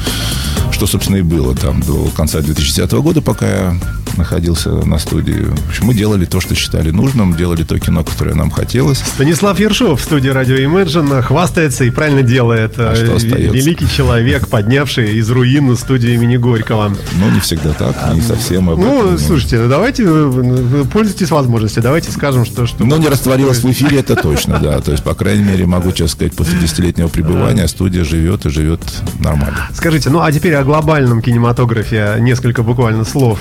что 0.73 0.87
собственно, 0.87 1.17
и 1.17 1.23
было 1.23 1.55
там 1.55 1.81
до 1.81 2.09
конца 2.17 2.41
2010 2.41 2.91
года, 2.93 3.21
пока 3.21 3.47
я 3.47 3.77
находился 4.18 4.70
на 4.70 4.98
студии. 4.98 5.46
В 5.46 5.68
общем, 5.68 5.87
мы 5.87 5.94
делали 5.94 6.25
то, 6.26 6.40
что 6.40 6.54
считали 6.54 6.90
нужным, 6.90 7.34
делали 7.37 7.62
то 7.64 7.78
кино, 7.78 8.04
которое 8.04 8.34
нам 8.34 8.50
хотелось. 8.50 8.98
Станислав 8.98 9.58
Ершов 9.58 10.00
в 10.00 10.04
студии 10.04 10.28
радио 10.28 10.56
Imagine 10.56 11.22
хвастается 11.22 11.84
и 11.84 11.90
правильно 11.90 12.22
делает. 12.22 12.75
А 12.78 12.94
что 12.94 13.12
Э, 13.12 13.16
остается? 13.16 13.56
Великий 13.56 13.88
человек, 13.88 14.48
поднявший 14.48 15.16
из 15.16 15.30
руин 15.30 15.76
студию 15.76 16.14
имени 16.14 16.37
Горького. 16.37 16.88
Ну, 17.18 17.30
не 17.30 17.40
всегда 17.40 17.72
так, 17.72 18.14
не 18.14 18.20
совсем 18.20 18.68
об 18.70 18.78
Ну, 18.78 19.04
этом, 19.06 19.18
слушайте, 19.18 19.58
ну, 19.58 19.68
давайте, 19.68 20.04
вы- 20.04 20.28
вы 20.30 20.84
пользуйтесь 20.84 21.30
возможностью, 21.30 21.82
давайте 21.82 22.10
скажем, 22.10 22.44
что... 22.44 22.66
что 22.66 22.84
Но 22.84 22.96
не 22.96 23.08
растворилась 23.08 23.58
в 23.62 23.70
эфире, 23.70 23.98
это 24.00 24.16
точно, 24.22 24.58
да. 24.58 24.80
То 24.80 24.92
есть, 24.92 25.04
по 25.04 25.14
крайней 25.14 25.44
мере, 25.44 25.66
могу 25.66 25.90
честно 25.92 26.08
сказать, 26.08 26.34
после 26.37 26.58
десятилетнего 26.58 27.08
пребывания 27.08 27.66
студия 27.68 28.04
живет 28.04 28.46
и 28.46 28.50
живет 28.50 28.80
нормально. 29.20 29.68
Скажите, 29.75 30.10
ну 30.10 30.20
а 30.20 30.30
теперь 30.32 30.54
о 30.54 30.64
глобальном 30.64 31.22
кинематографе 31.22 32.16
несколько 32.20 32.62
буквально 32.62 33.04
слов. 33.04 33.40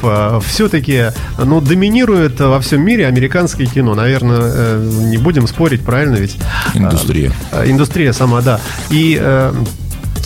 Все-таки, 0.67 1.13
ну, 1.37 1.61
доминирует 1.61 2.41
во 2.41 2.59
всем 2.59 2.81
мире 2.81 3.07
американское 3.07 3.65
кино. 3.67 3.95
Наверное, 3.95 4.41
э, 4.43 4.89
не 5.05 5.17
будем 5.17 5.47
спорить, 5.47 5.81
правильно 5.81 6.17
ведь? 6.17 6.35
Индустрия. 6.73 7.31
Э, 7.53 7.71
Индустрия 7.71 8.11
сама, 8.11 8.41
да. 8.41 8.59
И 8.89 9.17
э, 9.17 9.53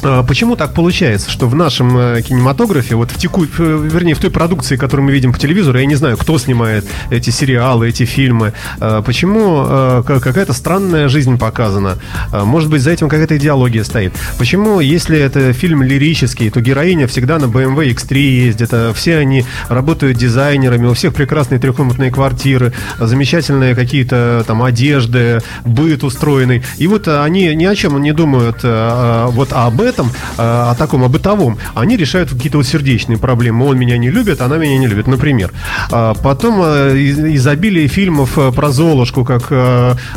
Почему 0.02 0.56
так 0.56 0.74
получается, 0.74 1.30
что 1.30 1.48
в 1.48 1.54
нашем 1.56 1.96
э, 1.98 2.22
кинематографе, 2.22 2.96
вот 2.96 3.12
в 3.12 3.18
теку, 3.18 3.44
вернее, 3.44 4.16
в 4.16 4.20
той 4.20 4.32
продукции, 4.32 4.76
которую 4.76 5.06
мы 5.06 5.12
видим 5.12 5.32
по 5.32 5.38
телевизору, 5.40 5.78
я 5.78 5.86
не 5.86 5.96
знаю, 5.96 6.18
кто 6.18 6.38
снимает 6.40 6.86
эти 7.12 7.30
сериалы, 7.30 7.90
эти 7.90 8.04
фильмы, 8.06 8.54
э, 8.80 9.04
почему 9.06 9.64
э, 9.68 10.04
ка- 10.06 10.20
какая-то 10.20 10.54
странная 10.54 11.08
жизнь 11.08 11.38
показана? 11.38 11.98
Э, 12.34 12.44
Может 12.44 12.70
быть, 12.70 12.82
за 12.82 12.92
этим 12.92 13.10
какая-то 13.10 13.38
идеология 13.38 13.84
стоит? 13.84 14.14
Почему, 14.40 14.80
если 14.80 15.20
это 15.20 15.54
фильм 15.54 15.84
лирический, 15.84 16.50
то 16.50 16.62
героиня 16.62 17.06
всегда 17.08 17.38
на 17.38 17.46
BMW 17.46 17.94
X3 17.94 18.18
ездит, 18.18 18.70
а 18.74 18.94
все 18.94 19.18
они 19.18 19.46
работают 19.70 20.18
дизайнерами, 20.18 20.88
у 20.88 20.94
всех 20.94 21.14
прекрасные 21.14 21.60
трехкомнатные 21.60 22.10
квартиры, 22.12 22.74
замечательные 23.00 23.76
какие-то 23.76 24.44
там 24.48 24.64
одежды, 24.64 25.42
быт 25.64 26.04
устроенный. 26.04 26.64
И 26.78 26.88
вот 26.88 27.08
они 27.08 27.54
ни 27.56 27.66
о 27.66 27.76
чем 27.76 28.02
не 28.02 28.14
думают 28.14 28.64
вот 28.64 29.50
об 29.54 29.82
этом, 29.82 29.91
э, 30.00 30.14
о 30.38 30.76
таком, 30.76 31.04
о 31.04 31.08
бытовом. 31.10 31.58
Они 31.76 31.98
решают 31.98 32.30
какие-то 32.30 32.58
вот 32.58 32.68
сердечные 32.68 33.18
проблемы. 33.18 33.66
Он 33.66 33.78
меня 33.78 33.98
не 33.98 34.10
любит, 34.10 34.42
она 34.42 34.58
меня 34.58 34.78
не 34.78 34.88
любит, 34.88 35.08
например. 35.08 35.52
А 35.92 36.14
Потом 36.14 36.62
э, 36.64 36.98
из- 36.98 37.20
изобилие 37.20 37.88
фильмов 37.88 38.38
э, 38.38 38.52
про 38.52 38.72
Золушку, 38.72 39.26
как 39.26 39.52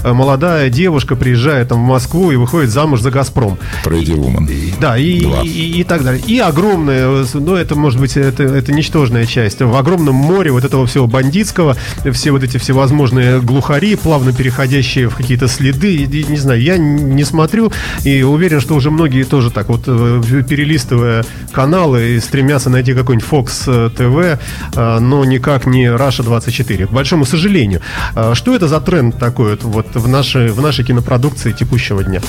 молодая 0.04 0.71
девушка 0.71 1.16
приезжает 1.16 1.69
там 1.69 1.85
в 1.85 1.88
Москву 1.88 2.31
и 2.31 2.37
выходит 2.37 2.71
замуж 2.71 3.00
за 3.00 3.11
«Газпром». 3.11 3.59
Pretty 3.85 4.14
Woman. 4.16 4.49
Да, 4.81 4.97
и, 4.97 5.04
и, 5.04 5.47
и- 5.49 5.81
и 5.81 5.85
так 5.85 6.02
далее. 6.04 6.23
И 6.26 6.38
огромное, 6.38 7.25
ну, 7.35 7.54
это, 7.54 7.75
может 7.75 8.00
быть, 8.00 8.16
это, 8.16 8.43
это 8.43 8.73
ничтожная 8.73 9.26
часть. 9.26 9.61
В 9.61 9.76
огромном 9.76 10.14
море 10.14 10.50
вот 10.52 10.64
этого 10.64 10.87
всего 10.87 11.07
бандитского, 11.07 11.76
все 12.12 12.31
вот 12.31 12.43
эти 12.43 12.59
всевозможные 12.59 13.40
глухари, 13.40 13.97
плавно 13.97 14.33
переходящие 14.33 15.09
в 15.09 15.14
какие-то 15.16 15.49
следы, 15.49 15.95
и 15.97 16.25
не 16.25 16.37
знаю, 16.37 16.61
я 16.61 16.76
не 16.78 17.25
смотрю 17.25 17.73
и 18.04 18.23
уверен, 18.23 18.61
что 18.61 18.75
уже 18.75 18.90
многие 18.90 19.25
тоже 19.25 19.50
так 19.50 19.63
вот, 19.68 19.83
э, 19.87 20.42
перелистывая 20.49 21.25
каналы 21.52 22.16
и 22.16 22.21
стремятся 22.21 22.71
найти 22.71 22.94
какой-нибудь 22.94 23.28
Fox 23.28 23.94
TV, 23.97 24.38
э, 24.75 24.99
но 24.99 25.25
никак 25.25 25.66
не 25.66 25.87
Russia 25.87 26.23
24, 26.23 26.87
к 26.87 26.90
большому 26.90 27.25
сожалению. 27.25 27.80
Э, 28.14 28.33
Что 28.35 28.54
это 28.54 28.68
за 28.68 28.80
тренд 28.80 29.18
такой 29.18 29.59
вот, 29.62 29.87
в, 29.94 30.09
нашей, 30.09 30.49
в 30.49 30.61
нашей 30.61 30.85
кинопродукции 30.85 31.52
текущего 31.52 32.02
дня? 32.02 32.21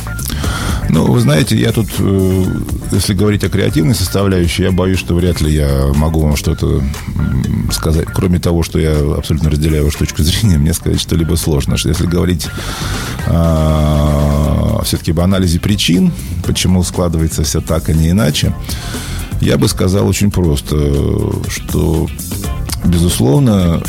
Ну, 0.89 1.11
вы 1.11 1.19
знаете, 1.19 1.57
я 1.57 1.71
тут, 1.71 1.87
э, 1.99 2.45
если 2.91 3.13
говорить 3.13 3.43
о 3.43 3.49
креативной 3.49 3.95
составляющей, 3.95 4.63
я 4.63 4.71
боюсь, 4.71 4.99
что 4.99 5.15
вряд 5.15 5.41
ли 5.41 5.51
я 5.51 5.91
могу 5.95 6.21
вам 6.21 6.35
что-то 6.35 6.81
сказать. 7.71 8.07
Кроме 8.13 8.39
того, 8.39 8.63
что 8.63 8.79
я 8.79 8.93
абсолютно 9.17 9.49
разделяю 9.49 9.85
вашу 9.85 9.99
точку 9.99 10.21
зрения, 10.23 10.57
мне 10.57 10.73
сказать 10.73 11.01
что-либо 11.01 11.35
сложно. 11.35 11.77
Что 11.77 11.89
Если 11.89 12.05
говорить 12.05 12.47
все-таки 14.85 15.11
об 15.11 15.19
анализе 15.19 15.59
причин, 15.59 16.11
почему 16.45 16.83
складывается 16.83 17.24
все 17.43 17.61
так, 17.61 17.89
а 17.89 17.93
не 17.93 18.09
иначе, 18.09 18.53
я 19.41 19.57
бы 19.57 19.67
сказал 19.67 20.07
очень 20.07 20.31
просто, 20.31 20.75
что, 21.49 22.07
безусловно, 22.83 23.81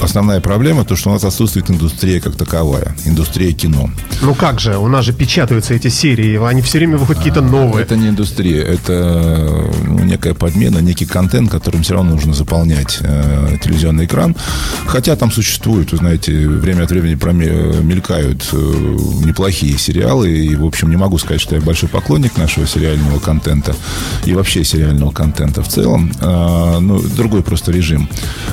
основная 0.00 0.40
проблема 0.40 0.84
то, 0.84 0.96
что 0.96 1.10
у 1.10 1.12
нас 1.12 1.24
отсутствует 1.24 1.70
индустрия 1.70 2.20
как 2.20 2.36
таковая, 2.36 2.96
индустрия 3.04 3.52
кино. 3.52 3.90
Ну 4.22 4.34
как 4.34 4.60
же, 4.60 4.76
у 4.78 4.88
нас 4.88 5.04
же 5.04 5.12
печатаются 5.12 5.74
эти 5.74 5.88
серии, 5.88 6.42
они 6.44 6.62
все 6.62 6.78
время 6.78 6.96
выходят 6.96 7.18
какие-то 7.18 7.40
новые. 7.40 7.82
Это 7.82 7.96
не 7.96 8.08
индустрия, 8.08 8.62
это 8.62 9.68
ну, 9.84 10.04
некая 10.04 10.34
подмена, 10.34 10.78
некий 10.78 11.06
контент, 11.06 11.50
которым 11.50 11.82
все 11.82 11.94
равно 11.94 12.12
нужно 12.12 12.34
заполнять 12.34 12.98
э, 13.00 13.56
телевизионный 13.62 14.06
экран. 14.06 14.36
Хотя 14.86 15.16
там 15.16 15.30
существуют, 15.30 15.92
вы 15.92 15.98
знаете, 15.98 16.48
время 16.48 16.84
от 16.84 16.90
времени 16.90 17.14
проме- 17.14 17.82
мелькают 17.82 18.48
э, 18.52 18.56
неплохие 18.56 19.78
сериалы. 19.78 20.30
И, 20.30 20.56
в 20.56 20.64
общем, 20.64 20.90
не 20.90 20.96
могу 20.96 21.18
сказать, 21.18 21.40
что 21.40 21.54
я 21.54 21.60
большой 21.60 21.88
поклонник 21.88 22.36
нашего 22.36 22.66
сериального 22.66 23.18
контента 23.18 23.74
и 24.24 24.32
вообще 24.32 24.64
сериального 24.64 25.10
контента 25.10 25.62
в 25.62 25.68
целом. 25.68 26.12
А, 26.20 26.78
ну, 26.80 27.00
другой 27.00 27.42
просто 27.42 27.72
режим. 27.72 28.08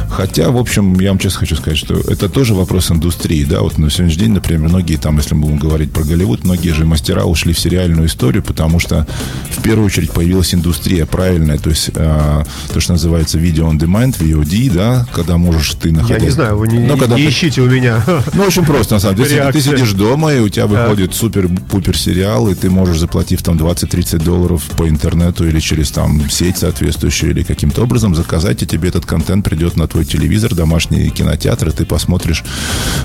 Хотя, 0.10 0.50
в 0.50 0.58
общем, 0.58 1.00
я 1.00 1.10
вам 1.10 1.20
честно 1.20 1.35
хочу 1.38 1.56
сказать, 1.56 1.78
что 1.78 1.96
это 1.96 2.30
тоже 2.30 2.54
вопрос 2.54 2.92
индустрии. 2.92 3.44
Да? 3.44 3.62
Вот 3.62 3.78
на 3.78 3.90
сегодняшний 3.90 4.24
день, 4.26 4.34
например, 4.34 4.70
многие 4.70 4.98
там, 4.98 5.18
если 5.18 5.36
мы 5.36 5.42
будем 5.42 5.58
говорить 5.58 5.92
про 5.92 6.04
Голливуд, 6.04 6.44
многие 6.44 6.70
же 6.72 6.86
мастера 6.86 7.24
ушли 7.26 7.54
в 7.54 7.60
сериальную 7.60 8.08
историю, 8.08 8.44
потому 8.44 8.80
что 8.80 9.06
в 9.52 9.62
первую 9.62 9.86
очередь 9.88 10.12
появилась 10.12 10.54
индустрия 10.54 11.06
правильная, 11.06 11.58
то 11.58 11.70
есть 11.70 11.90
э, 11.94 12.44
то, 12.74 12.80
что 12.80 12.94
называется 12.94 13.38
video 13.40 13.70
on 13.72 13.78
demand, 13.80 14.18
VOD, 14.20 14.72
да, 14.74 15.08
когда 15.14 15.38
можешь 15.38 15.74
ты 15.76 15.90
Я 15.90 15.96
находить... 15.96 16.24
не 16.24 16.30
знаю, 16.30 16.58
вы 16.58 16.68
не, 16.68 16.80
Ну, 16.80 16.98
когда 16.98 17.16
не 17.16 17.24
ты- 17.24 17.30
ищите 17.30 17.62
у 17.62 17.70
меня. 17.70 18.04
ну, 18.34 18.44
очень 18.44 18.66
просто, 18.66 18.96
на 18.96 19.00
самом 19.00 19.18
деле. 19.18 19.52
Ты, 19.52 19.62
сидишь 19.62 19.94
дома, 19.94 20.34
и 20.34 20.40
у 20.40 20.50
тебя 20.50 20.68
выходит 20.68 21.14
супер-пупер 21.14 21.98
сериал, 21.98 22.48
и 22.50 22.56
ты 22.56 22.70
можешь, 22.70 23.00
заплатив 23.00 23.42
там 23.42 23.58
20-30 23.58 24.24
долларов 24.24 24.64
по 24.78 24.88
интернету 24.90 25.48
или 25.48 25.60
через 25.60 25.92
там 25.92 26.30
сеть 26.30 26.58
соответствующую, 26.58 27.32
или 27.32 27.44
каким-то 27.44 27.84
образом 27.84 28.16
заказать, 28.16 28.62
и 28.64 28.68
тебе 28.68 28.90
этот 28.90 29.06
контент 29.06 29.46
придет 29.46 29.76
на 29.78 29.88
твой 29.88 30.06
телевизор, 30.06 30.54
домашний 30.54 31.10
кинотеатр, 31.10 31.25
и 31.34 31.72
ты 31.72 31.86
посмотришь, 31.86 32.44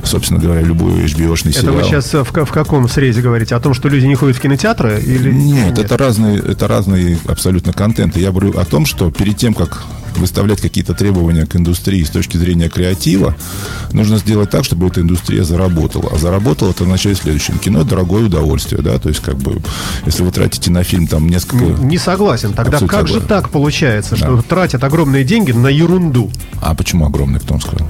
собственно 0.05 0.41
говоря, 0.41 0.61
любой 0.63 0.93
HBO-шный 1.05 1.51
Это 1.51 1.61
сериал. 1.61 1.75
вы 1.75 1.83
сейчас 1.85 2.13
в, 2.13 2.33
ка- 2.33 2.45
в 2.45 2.51
каком 2.51 2.89
срезе 2.89 3.21
говорите? 3.21 3.55
О 3.55 3.61
том, 3.61 3.75
что 3.75 3.89
люди 3.89 4.07
не 4.07 4.15
ходят 4.15 4.37
в 4.37 4.41
кинотеатры? 4.41 5.01
Или... 5.01 5.33
Нет, 5.33 5.79
это 5.79 5.97
разные, 5.97 6.39
это 6.39 6.69
разные 6.69 7.19
абсолютно 7.27 7.73
контенты. 7.73 8.21
Я 8.21 8.31
говорю 8.31 8.59
о 8.59 8.65
том, 8.65 8.87
что 8.87 9.11
перед 9.11 9.37
тем, 9.37 9.55
как 9.55 9.83
выставлять 10.17 10.61
какие-то 10.61 10.95
требования 10.95 11.47
к 11.47 11.57
индустрии 11.57 12.03
с 12.03 12.11
точки 12.11 12.37
зрения 12.37 12.69
креатива, 12.69 13.35
нужно 13.93 14.19
сделать 14.19 14.51
так, 14.51 14.65
чтобы 14.65 14.89
эта 14.89 15.01
индустрия 15.01 15.45
заработала. 15.45 16.11
А 16.13 16.19
заработала 16.19 16.71
это 16.71 16.85
означает 16.85 17.19
следующее. 17.19 17.57
Кино– 17.59 17.85
дорогое 17.85 18.25
удовольствие, 18.25 18.83
да, 18.83 18.99
то 18.99 19.09
есть 19.09 19.21
как 19.21 19.37
бы, 19.37 19.61
если 20.07 20.23
вы 20.23 20.31
тратите 20.31 20.71
на 20.71 20.85
фильм 20.85 21.07
там 21.07 21.29
несколько... 21.29 21.65
Не 21.65 21.99
согласен. 21.99 22.53
Тогда 22.53 22.79
Абсолютно 22.79 22.99
как 22.99 23.09
же 23.09 23.15
согласен. 23.15 23.29
так 23.29 23.51
получается, 23.51 24.17
что 24.17 24.43
тратят 24.43 24.85
огромные 24.85 25.25
деньги 25.25 25.53
на 25.53 25.69
ерунду? 25.69 26.31
А 26.61 26.75
почему 26.75 27.07
огромный, 27.07 27.41
кто 27.41 27.55
вам 27.55 27.61
сказал? 27.61 27.87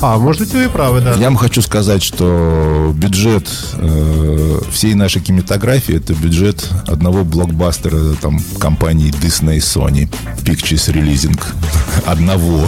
А, 0.00 0.16
может 0.18 0.42
быть, 0.42 0.52
вы 0.52 0.64
и 0.64 0.68
правы, 0.68 1.00
да. 1.00 1.14
Я 1.14 1.24
вам 1.26 1.36
хочу 1.36 1.60
сказать, 1.60 2.02
что 2.02 2.92
бюджет 2.94 3.48
э, 3.74 4.60
всей 4.70 4.94
нашей 4.94 5.20
кинематографии 5.20 5.96
это 5.96 6.14
бюджет 6.14 6.68
одного 6.86 7.24
блокбастера 7.24 8.14
там 8.20 8.40
компании 8.60 9.10
Disney 9.10 9.58
Sony 9.58 10.08
Pictures 10.44 10.92
Releasing. 10.92 11.40
Одного. 12.06 12.64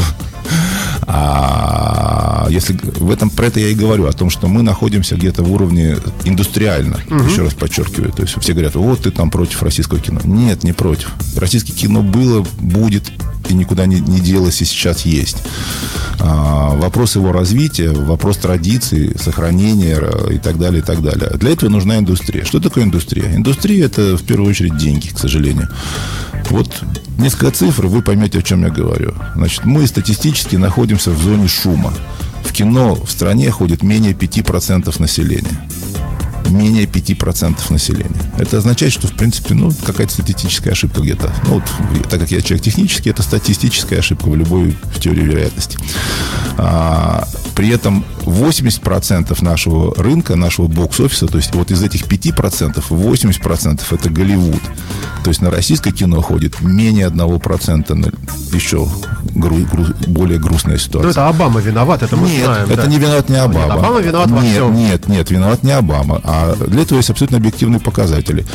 А 1.07 2.47
если 2.51 2.75
в 2.75 3.11
этом 3.11 3.31
про 3.31 3.47
это 3.47 3.61
я 3.61 3.69
и 3.69 3.75
говорю, 3.75 4.07
о 4.07 4.13
том, 4.13 4.31
что 4.31 4.49
мы 4.49 4.63
находимся 4.63 5.17
где-то 5.17 5.43
в 5.43 5.53
уровне 5.53 5.97
индустриально, 6.25 7.01
еще 7.29 7.43
раз 7.43 7.55
подчеркиваю. 7.55 8.13
То 8.13 8.23
есть 8.23 8.41
все 8.41 8.53
говорят, 8.53 8.75
вот 8.75 9.03
ты 9.03 9.11
там 9.11 9.31
против 9.31 9.63
российского 9.63 10.01
кино. 10.01 10.21
Нет, 10.25 10.65
не 10.65 10.73
против. 10.73 11.13
Российское 11.37 11.73
кино 11.73 12.03
было, 12.03 12.45
будет 12.59 13.11
и 13.49 13.55
никуда 13.55 13.87
не, 13.87 14.01
не 14.01 14.21
делось, 14.21 14.61
и 14.63 14.65
сейчас 14.65 15.05
есть. 15.05 15.39
А, 16.21 16.75
вопрос 16.77 17.17
его 17.17 17.33
развития, 17.33 17.91
вопрос 17.91 18.37
традиций, 18.37 19.17
сохранения 19.19 20.01
и 20.31 20.39
так 20.39 20.59
далее, 20.59 20.81
и 20.81 20.85
так 20.85 21.03
далее. 21.03 21.31
Для 21.35 21.51
этого 21.51 21.71
нужна 21.71 21.99
индустрия. 21.99 22.45
Что 22.45 22.61
такое 22.61 22.85
индустрия? 22.85 23.35
Индустрия– 23.35 23.87
это 23.87 24.17
в 24.17 24.23
первую 24.23 24.51
очередь 24.51 24.77
деньги, 24.77 25.09
к 25.09 25.19
сожалению. 25.19 25.69
Вот 26.51 26.83
несколько 27.19 27.53
цифр, 27.53 27.87
вы 27.87 28.03
поймете, 28.03 28.41
о 28.41 28.43
чем 28.43 28.63
я 28.63 28.71
говорю. 28.71 29.15
Значит, 29.37 29.65
мы 29.65 29.87
статистически 29.87 30.57
находимся 30.57 31.13
в 31.13 31.23
зоне 31.23 31.47
шума. 31.47 31.93
В 32.45 32.53
кино 32.53 32.95
в 32.95 33.11
стране 33.11 33.51
ходит 33.51 33.83
менее 33.83 34.13
5% 34.13 35.01
населения. 35.01 35.69
менее 36.49 36.85
5% 36.87 37.73
населения. 37.73 38.21
Это 38.37 38.59
означает, 38.59 38.93
что, 38.93 39.07
в 39.07 39.13
принципе, 39.13 39.55
ну, 39.55 39.71
какая-то 39.87 40.13
статистическая 40.13 40.73
ошибка 40.73 41.01
где-то. 41.01 41.33
Ну, 41.45 41.55
вот, 41.55 42.09
так 42.09 42.19
как 42.19 42.33
я 42.33 42.41
человек 42.41 42.65
технический, 42.65 43.11
это 43.11 43.23
статистическая 43.23 44.01
ошибка 44.01 44.29
в 44.29 44.35
любой 44.35 44.77
в 44.95 45.01
теории 45.01 45.23
вероятности. 45.23 45.79
А, 46.59 47.29
при 47.55 47.69
этом 47.69 48.05
80% 48.25 49.45
нашего 49.45 49.95
рынка, 49.95 50.37
нашего 50.37 50.67
бокс-офиса, 50.67 51.27
то 51.27 51.39
есть 51.39 51.55
вот 51.55 51.71
из 51.71 51.83
этих 51.83 52.07
5%, 52.07 52.83
80% 52.89 53.81
это 53.91 54.11
Голливуд. 54.11 54.63
То 55.25 55.29
есть 55.29 55.43
на 55.43 55.51
российское 55.51 55.93
кино 55.93 56.21
ходит 56.23 56.61
менее 56.61 57.09
1%. 57.09 57.95
На 57.95 58.13
еще 58.55 58.89
гру, 59.35 59.57
гру, 59.71 59.85
более 60.07 60.39
грустная 60.39 60.79
ситуация. 60.79 61.05
Ну, 61.07 61.11
это 61.11 61.29
Обама 61.29 61.61
виноват, 61.61 62.03
это 62.03 62.17
мы 62.17 62.29
нет, 62.29 62.45
знаем. 62.45 62.69
это 62.71 62.83
да. 62.83 62.89
не 62.89 62.99
виноват 62.99 63.29
не 63.29 63.37
Обама. 63.37 63.65
Нет, 63.67 63.71
Обама 63.71 64.01
виноват 64.01 64.31
во 64.31 64.41
нет, 64.41 64.53
всем. 64.53 64.75
Нет, 64.75 65.09
нет, 65.09 65.31
виноват 65.31 65.63
не 65.63 65.73
Обама. 65.73 66.21
А 66.25 66.55
для 66.57 66.83
этого 66.83 66.99
есть 66.99 67.11
абсолютно 67.11 67.39
объективные 67.39 67.81
показатели. 67.81 68.47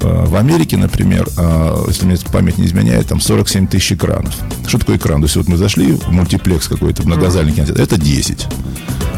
Э, 0.00 0.26
В 0.26 0.36
Америке, 0.36 0.76
например, 0.76 1.28
э, 1.36 1.84
если 1.88 2.06
мне 2.06 2.16
память 2.32 2.58
не 2.58 2.66
изменяет, 2.66 3.08
там 3.08 3.20
47 3.20 3.66
тысяч 3.68 3.92
экранов. 3.92 4.34
Что 4.66 4.78
такое 4.78 4.96
экран? 4.96 5.20
То 5.20 5.26
есть 5.26 5.36
вот 5.36 5.48
мы 5.48 5.56
зашли 5.56 5.92
в 5.92 6.10
мультиплекс 6.10 6.68
какой-то, 6.68 7.02
в 7.02 7.06
многозальный 7.06 7.52
кинотеатр, 7.52 7.80
это 7.80 7.96
10. 7.96 8.46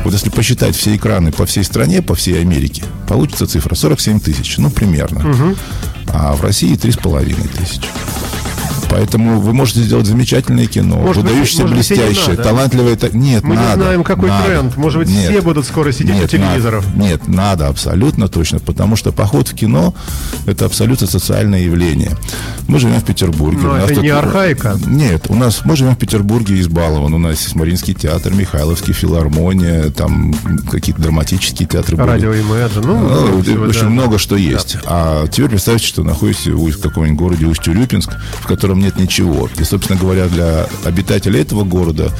Вот 0.05 0.13
если 0.13 0.31
посчитать 0.31 0.75
все 0.75 0.97
экраны 0.97 1.31
по 1.31 1.45
всей 1.47 1.63
стране, 1.65 2.03
по 2.03 2.15
всей 2.15 2.41
Америке, 2.41 2.83
получится 3.07 3.47
цифра 3.47 3.75
47 3.75 4.21
тысяч, 4.21 4.59
ну, 4.59 4.71
примерно. 4.71 5.55
А 6.13 6.33
в 6.35 6.43
России 6.43 6.75
3,5 6.75 7.49
тысячи. 7.57 7.89
Поэтому 8.91 9.41
вы 9.41 9.53
можете 9.53 9.81
сделать 9.83 10.07
замечательное 10.07 10.67
кино, 10.67 10.97
Может 10.97 11.23
выдающееся, 11.23 11.63
быть, 11.63 11.71
и 11.71 11.75
не 11.75 11.75
блестящее, 12.01 12.31
надо. 12.31 12.43
талантливое. 12.43 12.97
та- 12.97 13.09
Нет, 13.11 13.45
Мы 13.45 13.51
не 13.57 13.63
надо, 13.63 13.83
знаем, 13.83 14.03
какой 14.05 14.29
надо. 14.29 14.47
тренд. 14.47 14.77
Может 14.77 14.99
быть, 15.01 15.09
Нет. 15.09 15.31
все 15.31 15.41
будут 15.41 15.65
скоро 15.67 15.93
сидеть 15.93 16.17
у 16.17 16.21
Нет, 16.21 16.31
телевизоров. 16.31 16.85
надо. 16.89 16.99
Нет, 17.09 17.29
надо, 17.29 17.69
абсолютно 17.69 18.29
точно, 18.29 18.59
потому 18.59 18.97
что 18.97 19.13
поход 19.13 19.49
в 19.49 19.55
кино– 19.55 19.95
это 20.47 20.65
абсолютно 20.67 21.07
социальное 21.07 21.61
явление. 21.61 22.11
Мы 22.67 22.79
живем 22.81 23.01
в 23.01 23.05
Петербурге. 23.05 23.61
Но 23.63 23.71
у 23.71 23.75
нас 23.75 23.85
это 23.85 23.95
тут- 23.95 24.03
не 24.03 24.09
архаика. 24.11 24.77
Нет, 24.87 25.27
у 25.29 25.35
нас, 25.37 25.61
мы 25.65 25.77
живем 25.77 25.95
в 25.95 25.99
Петербурге 25.99 26.61
избалован. 26.61 27.15
У 27.15 27.19
нас 27.19 27.41
есть 27.43 27.55
Мариинский 27.55 27.95
театр, 27.95 28.33
Михайловский, 28.35 28.93
филармония, 28.93 29.91
там 29.91 30.35
какие-то 30.71 31.01
драматические 31.03 31.69
театры 31.69 31.97
были. 31.97 32.07
Радио 32.09 32.33
Imagine. 32.35 32.83
Ну, 32.85 32.99
Ну, 32.99 33.67
общем, 33.69 33.83
да. 33.85 33.89
много 33.91 34.19
что 34.19 34.37
есть. 34.37 34.77
А 34.85 35.27
теперь 35.29 35.51
представьте, 35.51 35.87
что 35.87 36.03
находитесь 36.03 36.47
в 36.47 36.81
каком-нибудь 36.81 37.19
городе 37.19 37.47
Усть-Урюпинск, 37.47 38.11
в 38.41 38.47
котором 38.47 38.80
нет 38.81 38.97
ничего. 38.97 39.49
И, 39.59 39.65
собственно 39.65 39.99
говоря, 39.99 40.27
для 40.29 40.67
обитателей 40.85 41.41
этого 41.41 41.65
города 41.65 42.11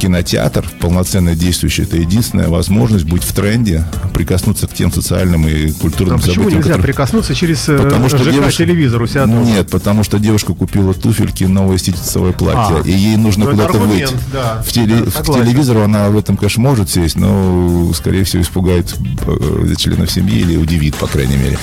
кинотеатр, 0.00 0.64
полноценно 0.80 1.34
действующий, 1.34 1.82
это 1.82 1.96
единственная 1.96 2.48
возможность 2.48 3.04
быть 3.04 3.22
в 3.22 3.32
тренде, 3.34 3.84
прикоснуться 4.14 4.66
к 4.66 4.74
тем 4.74 4.90
социальным 4.92 5.46
и 5.46 5.70
культурным 5.72 6.16
А 6.16 6.18
почему 6.18 6.34
событиям, 6.34 6.58
нельзя 6.60 6.70
которые- 6.72 6.82
прикоснуться 6.94 7.34
через 7.34 7.68
э, 7.68 7.76
Потому 7.76 8.08
что 8.08 8.18
ЖК 8.18 8.32
девушка- 8.32 8.64
телевизор 8.64 9.02
у 9.02 9.06
себя 9.06 9.26
дома? 9.26 9.44
Нет, 9.44 9.70
потому 9.70 10.02
что 10.02 10.18
девушка 10.18 10.54
купила 10.54 10.94
туфельки, 10.94 11.44
новое 11.44 11.78
ситцевое 11.78 12.32
платье, 12.32 12.78
А. 12.82 12.88
и 12.88 12.92
ей 12.92 13.16
нужно 13.16 13.44
Ну, 13.44 13.50
куда-то 13.52 13.78
выйти. 13.78 14.08
да. 14.32 14.62
В, 14.66 14.72
теле- 14.72 15.04
Да, 15.04 15.10
в 15.10 15.14
согласен. 15.14 15.44
телевизору 15.44 15.82
она 15.82 16.08
в 16.08 16.16
этом, 16.18 16.36
конечно, 16.36 16.62
может 16.62 16.90
сесть, 16.90 17.16
но, 17.16 17.92
скорее 17.94 18.24
всего, 18.24 18.42
испугает 18.42 18.94
э, 19.26 19.74
членов 19.76 20.10
семьи 20.10 20.38
или 20.40 20.56
удивит, 20.56 20.96
по 20.96 21.06
крайней 21.06 21.36
мере. 21.36 21.58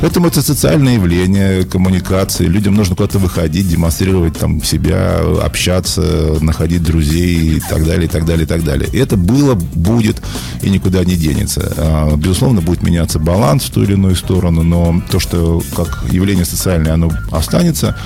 Поэтому 0.00 0.28
это 0.28 0.40
социальное 0.42 0.94
явление, 0.94 1.64
коммуникации. 1.64 2.46
Людям 2.46 2.74
нужно 2.74 2.96
куда-то 2.96 3.18
выходить, 3.18 3.68
демонстрировать 3.68 4.38
там 4.38 4.62
себя, 4.62 5.20
общаться, 5.42 6.38
находить 6.40 6.82
друзей 6.82 7.56
и 7.56 7.60
так 7.60 7.81
далее, 7.84 8.06
и 8.06 8.08
так 8.08 8.24
далее, 8.24 8.44
и 8.44 8.46
так 8.46 8.64
далее. 8.64 8.88
И 8.92 8.98
это 8.98 9.16
было, 9.16 9.54
будет 9.54 10.20
и 10.62 10.70
никуда 10.70 11.04
не 11.04 11.16
денется. 11.16 11.72
А, 11.76 12.16
Безусловно, 12.16 12.60
будет 12.60 12.82
меняться 12.82 13.18
баланс 13.18 13.64
в 13.64 13.70
ту 13.70 13.82
или 13.82 13.92
иную 13.94 14.16
сторону, 14.16 14.62
но 14.62 15.02
то, 15.10 15.18
что 15.20 15.62
как 15.74 16.04
явление 16.10 16.44
социальное, 16.44 16.94
оно 16.94 17.10
останется, 17.30 17.96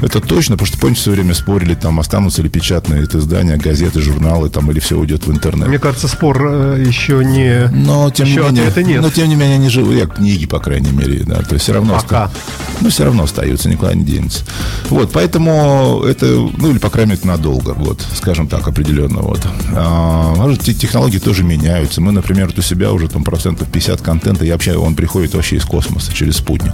это 0.00 0.20
точно, 0.20 0.56
потому 0.56 0.66
что, 0.66 0.78
помните, 0.78 1.00
все 1.00 1.10
время 1.12 1.34
спорили, 1.34 1.74
там, 1.74 2.00
останутся 2.00 2.42
ли 2.42 2.48
печатные 2.48 3.02
это 3.04 3.18
издания, 3.18 3.56
газеты, 3.56 4.00
журналы, 4.00 4.48
там, 4.50 4.70
или 4.70 4.80
все 4.80 4.98
уйдет 4.98 5.26
в 5.26 5.32
интернет. 5.32 5.68
Мне 5.68 5.78
кажется, 5.78 6.08
спор 6.08 6.46
э, 6.50 6.84
еще 6.86 7.24
не... 7.24 7.68
Но 7.72 8.10
тем 8.10 8.26
Еще 8.26 8.40
не 8.40 8.60
менее, 8.60 8.72
нет. 8.84 9.02
но 9.02 9.10
тем 9.10 9.28
не 9.28 9.34
менее 9.36 9.56
они 9.56 9.68
живут, 9.68 9.94
я 9.94 10.06
книги, 10.06 10.46
по 10.46 10.58
крайней 10.60 10.90
мере, 10.90 11.22
да, 11.24 11.42
то 11.42 11.54
есть 11.54 11.64
все 11.64 11.72
равно, 11.74 11.94
Пока. 11.94 12.24
оста- 12.24 12.36
ну 12.80 12.90
все 12.90 13.04
равно 13.04 13.24
остаются, 13.24 13.68
никуда 13.68 13.94
не 13.94 14.04
денется. 14.04 14.44
Вот, 14.90 15.10
поэтому 15.12 16.02
это, 16.06 16.26
ну 16.26 16.70
или 16.70 16.78
по 16.78 16.90
крайней 16.90 17.12
мере 17.12 17.22
надолго, 17.24 17.70
вот, 17.74 18.04
скажем 18.14 18.48
так, 18.48 18.66
определенно, 18.68 19.21
вот. 19.22 19.40
А, 19.74 20.34
может, 20.34 20.62
те- 20.62 20.74
технологии 20.74 21.18
тоже 21.18 21.44
меняются. 21.44 22.00
Мы, 22.00 22.12
например, 22.12 22.52
у 22.56 22.62
себя 22.62 22.92
уже 22.92 23.08
там 23.08 23.24
процентов 23.24 23.68
50 23.68 24.00
контента, 24.02 24.44
я 24.44 24.54
общаюсь, 24.54 24.78
он 24.78 24.94
приходит 24.94 25.34
вообще 25.34 25.56
из 25.56 25.64
космоса 25.64 26.12
через 26.12 26.36
спутник. 26.36 26.72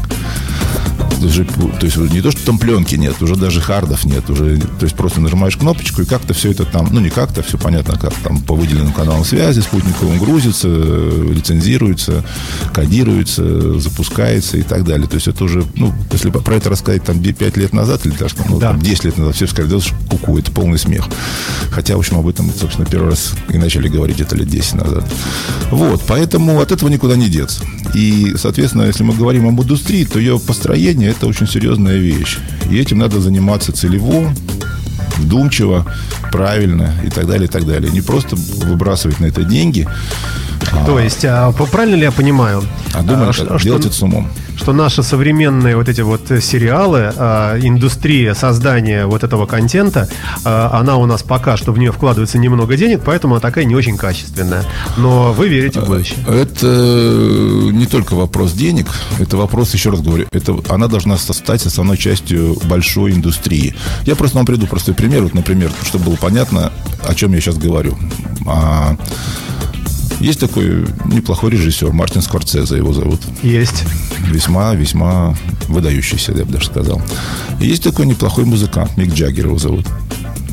Даже, 1.20 1.44
то 1.44 1.84
есть 1.84 1.96
уже 1.96 2.10
не 2.10 2.20
то, 2.20 2.30
что 2.30 2.44
там 2.46 2.58
пленки 2.58 2.94
нет, 2.94 3.20
уже 3.20 3.34
даже 3.34 3.60
хардов 3.60 4.04
нет, 4.04 4.30
уже, 4.30 4.58
то 4.58 4.84
есть 4.84 4.94
просто 4.94 5.20
нажимаешь 5.20 5.56
кнопочку 5.56 6.02
и 6.02 6.04
как-то 6.04 6.32
все 6.32 6.52
это 6.52 6.64
там, 6.64 6.88
ну 6.92 7.00
не 7.00 7.10
как-то, 7.10 7.42
все 7.42 7.58
понятно, 7.58 7.98
как 7.98 8.14
там 8.14 8.40
по 8.40 8.54
выделенным 8.54 8.92
каналам 8.92 9.24
связи 9.24 9.60
спутниковым 9.60 10.18
грузится, 10.18 10.68
лицензируется, 10.68 12.24
кодируется, 12.72 13.78
запускается 13.80 14.58
и 14.58 14.62
так 14.62 14.84
далее. 14.84 15.08
То 15.08 15.16
есть 15.16 15.28
это 15.28 15.44
уже, 15.44 15.64
ну, 15.74 15.92
если 16.12 16.30
про 16.30 16.54
это 16.54 16.70
рассказать 16.70 17.02
там 17.04 17.18
5 17.20 17.56
лет 17.56 17.72
назад 17.72 18.06
или 18.06 18.14
даже 18.14 18.36
ну, 18.48 18.58
Да. 18.60 18.70
там, 18.70 18.80
10 18.80 19.04
лет 19.04 19.18
назад, 19.18 19.34
все 19.34 19.46
сказали, 19.46 19.70
да, 19.70 19.78
куку, 20.08 20.38
это 20.38 20.52
полный 20.52 20.78
смех. 20.78 21.04
Хотя, 21.70 21.96
в 21.96 21.98
общем, 21.98 22.18
об 22.18 22.28
этом, 22.28 22.52
собственно, 22.58 22.86
первый 22.86 23.10
раз 23.10 23.32
и 23.48 23.58
начали 23.58 23.88
говорить 23.88 24.20
это 24.20 24.36
лет 24.36 24.48
10 24.48 24.74
назад. 24.74 25.04
Вот, 25.70 26.02
поэтому 26.06 26.60
от 26.60 26.70
этого 26.70 26.88
никуда 26.88 27.16
не 27.16 27.28
деться. 27.28 27.64
И, 27.94 28.34
соответственно, 28.36 28.82
если 28.84 29.02
мы 29.02 29.14
говорим 29.14 29.48
об 29.48 29.60
индустрии, 29.60 30.04
то 30.04 30.18
ее 30.18 30.38
построение– 30.38 30.87
это 30.88 31.26
очень 31.26 31.46
серьезная 31.46 31.96
вещь. 31.96 32.38
И 32.70 32.78
этим 32.78 32.98
надо 32.98 33.20
заниматься 33.20 33.72
целево, 33.72 34.32
вдумчиво, 35.18 35.86
правильно 36.32 36.92
и 37.04 37.10
так 37.10 37.26
далее, 37.26 37.46
и 37.46 37.50
так 37.50 37.66
далее. 37.66 37.92
Не 37.92 38.00
просто 38.00 38.36
выбрасывать 38.36 39.20
на 39.20 39.26
это 39.26 39.44
деньги, 39.44 39.86
То 40.86 40.98
есть, 40.98 41.24
а, 41.24 41.52
правильно 41.52 41.96
ли 41.96 42.02
я 42.02 42.12
понимаю? 42.12 42.62
а 42.94 43.02
думать, 43.02 43.28
а, 43.28 43.32
что- 43.32 43.58
делать 43.58 43.86
это 43.86 43.94
с 43.94 44.02
умом. 44.02 44.28
что 44.56 44.72
наши 44.72 45.02
современные 45.02 45.76
вот 45.76 45.88
эти 45.88 46.00
вот 46.00 46.30
э, 46.30 46.40
сериалы, 46.40 47.12
а, 47.16 47.58
индустрия 47.60 48.34
создания 48.34 49.06
вот 49.06 49.22
этого 49.22 49.46
контента, 49.46 50.08
а, 50.44 50.78
она 50.80 50.96
у 50.96 51.06
нас 51.06 51.22
пока 51.22 51.56
что 51.56 51.72
в 51.72 51.78
нее 51.78 51.92
вкладывается 51.92 52.38
немного 52.38 52.76
денег, 52.76 53.02
поэтому 53.04 53.34
она 53.34 53.40
такая 53.40 53.64
не 53.64 53.74
очень 53.76 53.96
качественная. 53.96 54.64
Но 54.96 55.32
вы 55.32 55.48
верите 55.48 55.80
в 55.80 55.86
будущее. 55.86 56.18
Это 56.26 56.66
не 56.66 57.86
только 57.86 58.14
вопрос 58.14 58.52
денег, 58.52 58.88
это 59.18 59.36
вопрос, 59.36 59.74
еще 59.74 59.90
раз 59.90 60.00
говорю, 60.00 60.26
это, 60.32 60.56
она 60.68 60.88
должна 60.88 61.16
стать 61.16 61.64
основной 61.66 61.96
частью 61.96 62.58
большой 62.64 63.12
индустрии. 63.12 63.74
Я 64.04 64.16
просто 64.16 64.38
вам 64.38 64.46
приду 64.46 64.66
простой 64.66 64.94
пример. 64.94 65.22
Вот, 65.22 65.34
например, 65.34 65.70
чтобы 65.82 66.06
было 66.06 66.16
понятно, 66.16 66.72
о 67.06 67.14
чем 67.14 67.32
я 67.32 67.40
сейчас 67.40 67.58
говорю. 67.58 67.96
А, 68.46 68.96
есть 70.20 70.40
такой 70.40 70.86
неплохой 71.06 71.50
режиссер, 71.52 71.92
Мартин 71.92 72.22
Скорцезе 72.22 72.76
его 72.76 72.92
зовут. 72.92 73.20
Есть. 73.42 73.84
Весьма, 74.26 74.74
весьма 74.74 75.36
выдающийся, 75.68 76.32
я 76.32 76.44
бы 76.44 76.52
даже 76.52 76.66
сказал. 76.66 77.00
И 77.60 77.66
есть 77.66 77.82
такой 77.82 78.06
неплохой 78.06 78.44
музыкант, 78.44 78.96
Мик 78.96 79.14
Джаггер 79.14 79.46
его 79.46 79.58
зовут. 79.58 79.86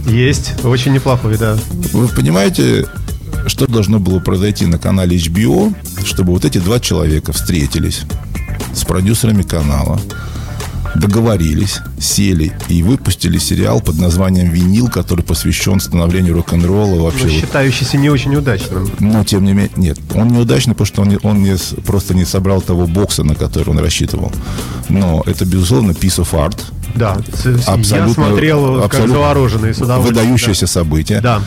Есть. 0.07 0.53
Очень 0.63 0.93
неплохой, 0.93 1.37
да. 1.37 1.57
Вы 1.93 2.07
понимаете, 2.07 2.87
что 3.47 3.67
должно 3.67 3.99
было 3.99 4.19
произойти 4.19 4.65
на 4.65 4.77
канале 4.77 5.17
HBO, 5.17 5.73
чтобы 6.05 6.31
вот 6.31 6.45
эти 6.45 6.59
два 6.59 6.79
человека 6.79 7.33
встретились 7.33 8.01
с 8.73 8.83
продюсерами 8.83 9.41
канала, 9.41 9.99
договорились, 10.95 11.79
сели 11.99 12.53
и 12.69 12.83
выпустили 12.83 13.37
сериал 13.37 13.81
под 13.81 13.99
названием 13.99 14.49
«Винил», 14.49 14.89
который 14.89 15.23
посвящен 15.23 15.79
становлению 15.79 16.35
рок-н-ролла 16.35 17.01
вообще. 17.03 17.25
Но 17.25 17.29
считающийся 17.29 17.97
не 17.97 18.09
очень 18.09 18.35
удачным. 18.35 18.89
Но, 18.99 19.23
тем 19.23 19.43
не 19.45 19.53
менее, 19.53 19.71
нет. 19.75 19.99
Он 20.13 20.29
неудачный, 20.29 20.73
потому 20.73 20.85
что 20.87 21.01
он, 21.01 21.09
не- 21.09 21.19
он 21.23 21.43
не 21.43 21.55
просто 21.85 22.13
не 22.15 22.25
собрал 22.25 22.61
того 22.61 22.87
бокса, 22.87 23.23
на 23.23 23.35
который 23.35 23.69
он 23.69 23.79
рассчитывал. 23.79 24.31
Но 24.89 25.21
это, 25.25 25.45
безусловно, 25.45 25.91
piece 25.91 26.19
of 26.23 26.31
art. 26.33 26.57
Да. 26.95 27.17
С- 27.33 27.45
Я 27.45 27.73
Абсолютно- 27.73 28.13
смотрел 28.13 28.75
как 28.77 28.85
абсолютно 28.85 29.13
завороженный 29.15 29.73
с 29.73 29.81
удовольствием. 29.81 30.23
Выдающееся 30.25 30.67
событие. 30.67 31.19
Да. 31.21 31.41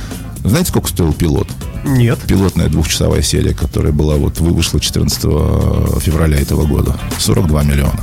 Знаете, 0.45 0.69
сколько 0.71 0.89
стоил 0.89 1.13
пилот? 1.13 1.49
да. 1.49 1.91
Нет. 1.91 2.19
Пилотная 2.27 2.69
двухчасовая 2.69 3.23
серия, 3.23 3.55
которая 3.55 3.93
была 3.93 4.17
вот 4.17 4.41
вы- 4.41 4.53
вышла 4.53 4.79
14 4.81 6.01
февраля 6.01 6.39
этого 6.39 6.67
года. 6.67 6.97
42 7.19 7.63
миллиона 7.63 8.01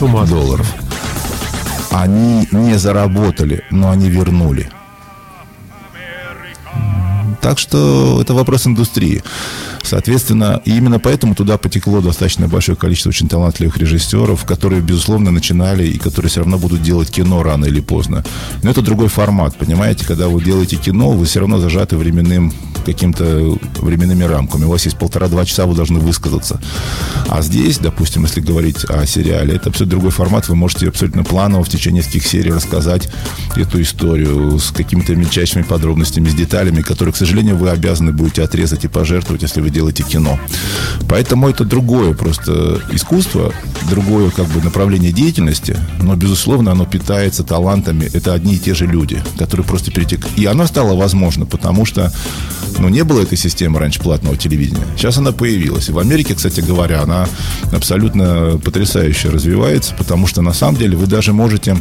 Ума 0.00 0.24
долларов. 0.26 0.72
Они 1.90 2.46
не 2.52 2.78
заработали, 2.78 3.64
но 3.70 3.90
они 3.90 4.08
вернули. 4.08 4.70
Так 7.40 7.58
что 7.58 8.20
это 8.22 8.32
вопрос 8.32 8.66
индустрии. 8.66 9.24
Соответственно, 9.88 10.60
и 10.66 10.76
именно 10.76 10.98
поэтому 10.98 11.34
туда 11.34 11.56
потекло 11.56 12.02
достаточно 12.02 12.46
большое 12.46 12.76
количество 12.76 13.08
очень 13.08 13.26
талантливых 13.26 13.78
режиссеров, 13.78 14.44
которые, 14.44 14.82
безусловно, 14.82 15.30
начинали 15.30 15.86
и 15.86 15.96
которые 15.96 16.28
все 16.28 16.40
равно 16.40 16.58
будут 16.58 16.82
делать 16.82 17.10
кино 17.10 17.42
рано 17.42 17.64
или 17.64 17.80
поздно. 17.80 18.22
Но 18.62 18.70
это 18.70 18.82
другой 18.82 19.08
формат, 19.08 19.56
понимаете? 19.56 20.04
Когда 20.04 20.28
вы 20.28 20.44
делаете 20.44 20.76
кино, 20.76 21.12
вы 21.12 21.24
все 21.24 21.40
равно 21.40 21.58
зажаты 21.58 21.96
временным 21.96 22.52
каким-то 22.84 23.58
временными 23.80 24.24
рамками. 24.24 24.64
У 24.64 24.70
вас 24.70 24.84
есть 24.84 24.98
полтора-два 24.98 25.44
часа, 25.44 25.66
вы 25.66 25.74
должны 25.74 25.98
высказаться. 25.98 26.60
А 27.28 27.42
здесь, 27.42 27.78
допустим, 27.78 28.24
если 28.24 28.40
говорить 28.40 28.84
о 28.88 29.04
сериале, 29.06 29.56
это 29.56 29.68
абсолютно 29.68 29.90
другой 29.90 30.10
формат. 30.10 30.48
Вы 30.48 30.56
можете 30.56 30.88
абсолютно 30.88 31.24
планово 31.24 31.64
в 31.64 31.68
течение 31.68 32.02
нескольких 32.02 32.26
серий 32.26 32.50
рассказать 32.50 33.08
эту 33.56 33.82
историю 33.82 34.58
с 34.58 34.70
какими-то 34.70 35.14
мельчайшими 35.14 35.62
подробностями, 35.62 36.28
с 36.28 36.34
деталями, 36.34 36.80
которые, 36.80 37.12
к 37.12 37.16
сожалению, 37.16 37.56
вы 37.56 37.70
обязаны 37.70 38.12
будете 38.12 38.42
отрезать 38.42 38.84
и 38.84 38.88
пожертвовать, 38.88 39.42
если 39.42 39.60
вы 39.60 39.70
делаете 39.78 40.02
кино. 40.02 40.38
Поэтому 41.08 41.48
это 41.48 41.64
другое 41.64 42.12
просто 42.12 42.80
искусство, 42.90 43.52
другое 43.88 44.30
как 44.30 44.46
бы 44.46 44.60
направление 44.60 45.12
деятельности, 45.12 45.76
но, 46.02 46.16
безусловно, 46.16 46.72
оно 46.72 46.84
питается 46.84 47.44
талантами. 47.44 48.10
Это 48.12 48.34
одни 48.34 48.54
и 48.54 48.58
те 48.58 48.74
же 48.74 48.86
люди, 48.86 49.22
которые 49.38 49.64
просто 49.64 49.92
перетек. 49.92 50.26
И 50.36 50.46
оно 50.46 50.66
стало 50.66 50.96
возможно, 50.96 51.46
потому 51.46 51.86
что 51.86 52.12
ну, 52.78 52.88
не 52.88 53.04
было 53.04 53.22
этой 53.22 53.38
системы 53.38 53.78
раньше 53.78 54.00
платного 54.00 54.36
телевидения. 54.36 54.84
Сейчас 54.96 55.16
она 55.18 55.30
появилась. 55.30 55.88
И 55.88 55.92
в 55.92 55.98
Америке, 56.00 56.34
кстати 56.34 56.60
говоря, 56.60 57.02
она 57.02 57.28
абсолютно 57.72 58.60
потрясающе 58.64 59.30
развивается, 59.30 59.94
потому 59.96 60.26
что 60.26 60.42
на 60.42 60.52
самом 60.52 60.76
деле 60.76 60.96
вы 60.96 61.06
даже 61.06 61.32
можете, 61.32 61.76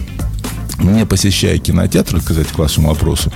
не 0.78 1.06
посещая 1.08 1.58
кинотеатр, 1.58 2.22
сказать 2.22 2.48
к 2.48 2.60
вашему 2.60 2.90
вопросу, 2.90 3.34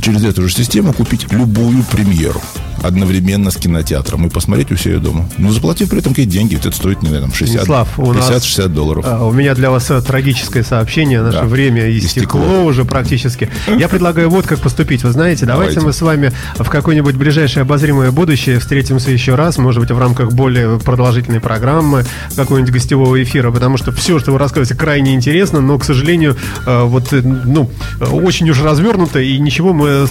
через 0.00 0.22
эту 0.22 0.48
же 0.48 0.54
систему 0.54 0.92
купить 0.92 1.26
любую 1.32 1.82
премьеру 1.82 2.40
одновременно 2.82 3.50
с 3.50 3.56
кинотеатром 3.56 4.26
и 4.26 4.30
посмотреть 4.30 4.70
у 4.72 4.76
себя 4.76 4.98
дома. 4.98 5.28
Ну, 5.38 5.50
заплатив 5.52 5.90
при 5.90 5.98
этом 5.98 6.12
какие 6.12 6.26
деньги, 6.26 6.56
это 6.56 6.72
стоит, 6.72 7.02
не 7.02 7.08
знаю, 7.08 7.24
там 7.24 7.32
60, 7.32 7.66
50-60 7.66 8.68
долларов. 8.68 9.04
А, 9.06 9.24
у 9.24 9.32
меня 9.32 9.54
для 9.54 9.70
вас 9.70 9.90
э, 9.90 10.00
трагическое 10.00 10.62
сообщение. 10.62 11.22
Наше 11.22 11.38
да. 11.38 11.44
время 11.44 11.90
истекло, 11.96 12.40
истекло 12.40 12.64
уже 12.64 12.84
практически. 12.84 13.50
Я 13.66 13.88
предлагаю 13.88 14.30
вот 14.30 14.46
как 14.46 14.60
поступить. 14.60 15.02
Вы 15.02 15.12
знаете, 15.12 15.46
давайте, 15.46 15.74
давайте 15.74 15.86
мы 15.86 15.92
с 15.92 16.02
вами 16.02 16.32
в 16.56 16.68
какое-нибудь 16.68 17.16
ближайшее 17.16 17.62
обозримое 17.62 18.10
будущее 18.10 18.58
встретимся 18.58 19.10
еще 19.10 19.34
раз, 19.34 19.58
может 19.58 19.80
быть, 19.80 19.90
в 19.90 19.98
рамках 19.98 20.32
более 20.32 20.78
продолжительной 20.78 21.40
программы, 21.40 22.04
какого-нибудь 22.36 22.72
гостевого 22.72 23.22
эфира, 23.22 23.50
потому 23.50 23.76
что 23.76 23.92
все, 23.92 24.18
что 24.18 24.32
вы 24.32 24.38
рассказываете, 24.38 24.74
крайне 24.74 25.14
интересно, 25.14 25.60
но, 25.60 25.78
к 25.78 25.84
сожалению, 25.84 26.36
э, 26.66 26.82
вот, 26.84 27.12
э, 27.12 27.22
ну, 27.22 27.70
очень 28.00 28.48
уж 28.50 28.62
развернуто, 28.62 29.20
и 29.20 29.38
ничего 29.38 29.72
мы 29.72 30.06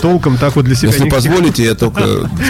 толком 0.00 0.36
так 0.36 0.56
вот 0.56 0.64
для 0.64 0.74
себя 0.74 0.88
Если 0.88 1.04
не 1.04 1.10
позволите, 1.10 1.64
я 1.64 1.74
только 1.74 2.02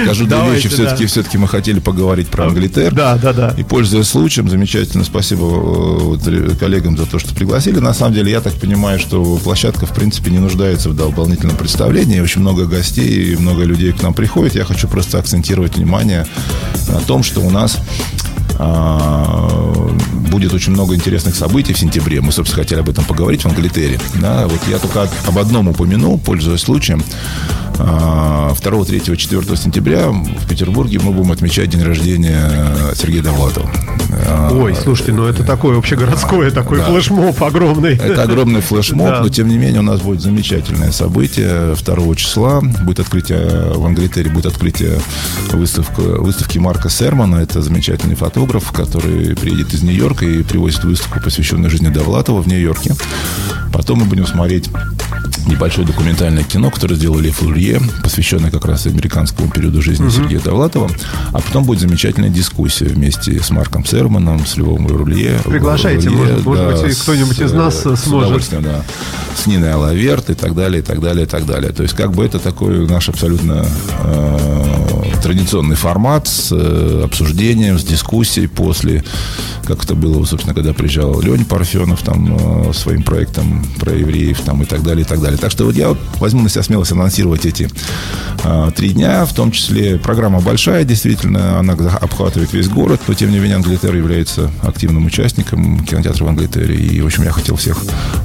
скажу 0.04 0.26
две 0.26 0.54
вещи. 0.54 0.68
Все-таки, 0.68 1.06
все-таки 1.06 1.38
мы 1.38 1.48
хотели 1.48 1.80
поговорить 1.80 2.28
про 2.28 2.46
Англитер. 2.46 2.94
Да, 2.94 3.16
да, 3.16 3.32
да. 3.32 3.54
И 3.56 3.62
пользуясь 3.62 4.08
случаем, 4.08 4.48
замечательно, 4.48 5.04
спасибо 5.04 5.42
вот, 5.42 6.22
коллегам 6.58 6.96
за 6.96 7.06
то, 7.06 7.18
что 7.18 7.34
пригласили. 7.34 7.78
На 7.78 7.94
самом 7.94 8.14
деле, 8.14 8.30
я 8.30 8.40
так 8.40 8.54
понимаю, 8.54 8.98
что 8.98 9.36
площадка, 9.42 9.86
в 9.86 9.94
принципе, 9.94 10.30
не 10.30 10.38
нуждается 10.38 10.88
в 10.88 10.96
дополнительном 10.96 11.56
представлении. 11.56 12.20
Очень 12.20 12.40
много 12.40 12.66
гостей, 12.66 13.36
много 13.36 13.64
людей 13.64 13.92
к 13.92 14.02
нам 14.02 14.14
приходит. 14.14 14.54
Я 14.54 14.64
хочу 14.64 14.88
просто 14.88 15.18
акцентировать 15.18 15.76
внимание 15.76 16.26
на 16.88 17.00
том, 17.00 17.22
что 17.22 17.40
у 17.40 17.50
нас 17.50 17.78
будет 20.30 20.54
очень 20.54 20.72
много 20.72 20.94
интересных 20.94 21.36
событий 21.36 21.72
в 21.74 21.78
сентябре. 21.78 22.20
Мы, 22.20 22.32
собственно, 22.32 22.62
хотели 22.62 22.80
об 22.80 22.88
этом 22.88 23.04
поговорить 23.04 23.42
в 23.42 23.46
Англитере. 23.46 24.00
Да, 24.20 24.46
вот 24.48 24.60
я 24.68 24.78
только 24.78 25.08
об 25.26 25.38
одном 25.38 25.68
упомянул, 25.68 26.18
пользуясь 26.18 26.60
случаем. 26.60 27.02
2, 27.76 28.54
3, 28.60 29.16
4 29.16 29.56
сентября 29.56 30.08
в 30.08 30.46
Петербурге 30.48 31.00
мы 31.02 31.12
будем 31.12 31.32
отмечать 31.32 31.70
день 31.70 31.82
рождения 31.82 32.50
Сергея 32.94 33.22
Довлатова. 33.22 33.70
Ой, 34.52 34.74
слушайте, 34.74 35.12
ну 35.12 35.24
это 35.24 35.42
такое 35.42 35.78
общегородское, 35.78 36.50
такой 36.50 36.78
да. 36.78 36.84
флешмоб 36.84 37.42
огромный. 37.42 37.94
Это 37.96 38.22
огромный 38.22 38.60
флешмоб, 38.60 39.06
да. 39.08 39.20
но 39.22 39.28
тем 39.28 39.48
не 39.48 39.56
менее 39.56 39.80
у 39.80 39.84
нас 39.84 40.00
будет 40.00 40.20
замечательное 40.20 40.92
событие 40.92 41.74
2 41.74 42.14
числа. 42.16 42.60
Будет 42.60 43.00
открытие 43.00 43.72
в 43.74 43.86
Англитере, 43.86 44.30
будет 44.30 44.46
открытие 44.46 44.98
выставка, 45.52 46.00
выставки 46.00 46.58
Марка 46.58 46.90
Сермана. 46.90 47.36
Это 47.36 47.62
замечательный 47.62 48.14
фотограф, 48.14 48.51
который 48.60 49.34
приедет 49.36 49.72
из 49.74 49.82
Нью-Йорка 49.82 50.26
и 50.26 50.42
привозит 50.42 50.84
выставку, 50.84 51.20
посвященную 51.20 51.70
жизни 51.70 51.88
Довлатова 51.88 52.42
в 52.42 52.48
Нью-Йорке. 52.48 52.94
Потом 53.72 54.00
мы 54.00 54.04
будем 54.04 54.26
смотреть 54.26 54.68
небольшое 55.46 55.86
документальное 55.86 56.44
кино, 56.44 56.70
которое 56.70 56.94
сделали 56.94 57.30
Флурье, 57.30 57.80
посвященное 58.02 58.50
как 58.50 58.64
раз 58.64 58.86
американскому 58.86 59.50
периоду 59.50 59.82
жизни 59.82 60.04
угу. 60.04 60.12
Сергея 60.12 60.40
Довлатова. 60.40 60.90
А 61.32 61.40
потом 61.40 61.64
будет 61.64 61.80
замечательная 61.80 62.28
дискуссия 62.28 62.86
вместе 62.86 63.42
с 63.42 63.50
Марком 63.50 63.84
Серманом, 63.84 64.46
с 64.46 64.56
Львом 64.56 64.86
Рулье. 64.86 65.38
Приглашайте, 65.44 66.08
Рулье, 66.08 66.38
может, 66.44 66.62
да, 66.62 66.70
может 66.70 66.86
быть, 66.86 66.98
кто-нибудь 66.98 67.40
из 67.40 67.52
нас 67.52 67.82
с, 67.82 67.96
сможет. 67.96 68.62
да. 68.62 68.84
С 69.36 69.46
Ниной 69.46 69.72
Алаверт 69.72 70.30
и 70.30 70.34
так 70.34 70.54
далее, 70.54 70.82
и 70.82 70.84
так 70.84 71.00
далее, 71.00 71.24
и 71.24 71.28
так 71.28 71.46
далее. 71.46 71.72
То 71.72 71.82
есть, 71.82 71.94
как 71.94 72.12
бы 72.12 72.24
это 72.24 72.38
такой 72.38 72.86
наш 72.86 73.08
абсолютно 73.08 73.64
э, 74.04 74.81
традиционный 75.22 75.76
формат 75.76 76.26
с 76.26 76.50
э, 76.52 77.02
обсуждением, 77.04 77.78
с 77.78 77.84
дискуссией 77.84 78.48
после, 78.48 79.04
как 79.64 79.84
это 79.84 79.94
было, 79.94 80.24
собственно, 80.24 80.54
когда 80.54 80.72
приезжал 80.72 81.20
Леня 81.20 81.44
Парфенов 81.44 82.02
там 82.02 82.68
э, 82.68 82.72
своим 82.72 83.02
проектом 83.02 83.64
про 83.78 83.92
евреев 83.92 84.40
там 84.40 84.62
и 84.62 84.66
так 84.66 84.82
далее, 84.82 85.04
и 85.04 85.08
так 85.08 85.20
далее. 85.20 85.38
Так 85.38 85.50
что 85.50 85.64
вот 85.64 85.76
я 85.76 85.90
вот 85.90 85.98
возьму 86.18 86.42
на 86.42 86.48
себя 86.48 86.62
смелость 86.62 86.92
анонсировать 86.92 87.46
эти 87.46 87.70
э, 88.42 88.70
три 88.74 88.90
дня, 88.90 89.24
в 89.24 89.32
том 89.32 89.52
числе 89.52 89.98
программа 89.98 90.40
большая, 90.40 90.84
действительно, 90.84 91.58
она 91.58 91.74
обхватывает 91.74 92.52
весь 92.52 92.68
город, 92.68 93.00
но 93.06 93.14
тем 93.14 93.30
не 93.30 93.38
менее 93.38 93.56
Англитер 93.56 93.94
является 93.94 94.50
активным 94.62 95.06
участником 95.06 95.84
кинотеатра 95.84 96.24
в 96.24 96.28
Англитере, 96.28 96.74
и, 96.74 97.00
в 97.00 97.06
общем, 97.06 97.22
я 97.22 97.30
хотел 97.30 97.56
всех, 97.56 97.78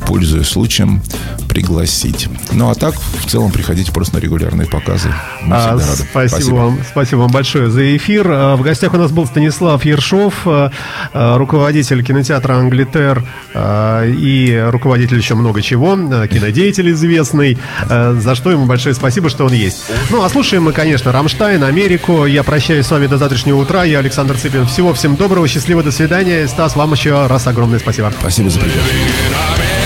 пользуясь 0.07 0.47
случаем, 0.47 1.01
пригласить. 1.47 2.27
Ну, 2.51 2.69
а 2.69 2.75
так, 2.75 2.95
в 2.95 3.29
целом, 3.29 3.51
приходите 3.51 3.91
просто 3.91 4.15
на 4.15 4.19
регулярные 4.19 4.67
показы. 4.67 5.13
Мы 5.43 5.55
а, 5.55 5.71
рады. 5.71 5.83
Спасибо, 5.83 6.27
спасибо 6.27 6.55
вам. 6.55 6.79
Спасибо 6.89 7.21
вам 7.21 7.31
большое 7.31 7.69
за 7.69 7.95
эфир. 7.95 8.27
А, 8.29 8.55
в 8.55 8.61
гостях 8.61 8.93
у 8.93 8.97
нас 8.97 9.11
был 9.11 9.25
Станислав 9.25 9.83
Ершов, 9.85 10.33
а, 10.45 10.71
а, 11.13 11.37
руководитель 11.37 12.03
кинотеатра 12.03 12.53
«Англитер» 12.53 13.23
и 13.55 14.65
руководитель 14.69 15.17
еще 15.17 15.35
много 15.35 15.61
чего, 15.61 15.95
кинодеятель 16.27 16.91
известный, 16.91 17.57
за 17.89 18.35
что 18.35 18.51
ему 18.51 18.65
большое 18.65 18.93
спасибо, 18.93 19.29
что 19.29 19.45
он 19.45 19.53
есть. 19.53 19.85
Ну, 20.09 20.23
а 20.23 20.29
слушаем 20.29 20.63
мы, 20.63 20.73
конечно, 20.73 21.11
«Рамштайн», 21.11 21.63
«Америку». 21.63 22.25
Я 22.25 22.43
прощаюсь 22.43 22.85
с 22.85 22.91
вами 22.91 23.07
до 23.07 23.17
завтрашнего 23.17 23.57
утра. 23.57 23.83
Я 23.83 23.99
Александр 23.99 24.37
Цыпин. 24.37 24.65
Всего 24.67 24.93
всем 24.93 25.15
доброго, 25.15 25.47
счастливо, 25.47 25.83
до 25.83 25.91
свидания. 25.91 26.47
Стас, 26.47 26.75
вам 26.75 26.93
еще 26.93 27.27
раз 27.27 27.47
огромное 27.47 27.79
спасибо. 27.79 28.13
Спасибо 28.19 28.49
за 28.49 28.59
приезд. 28.59 29.76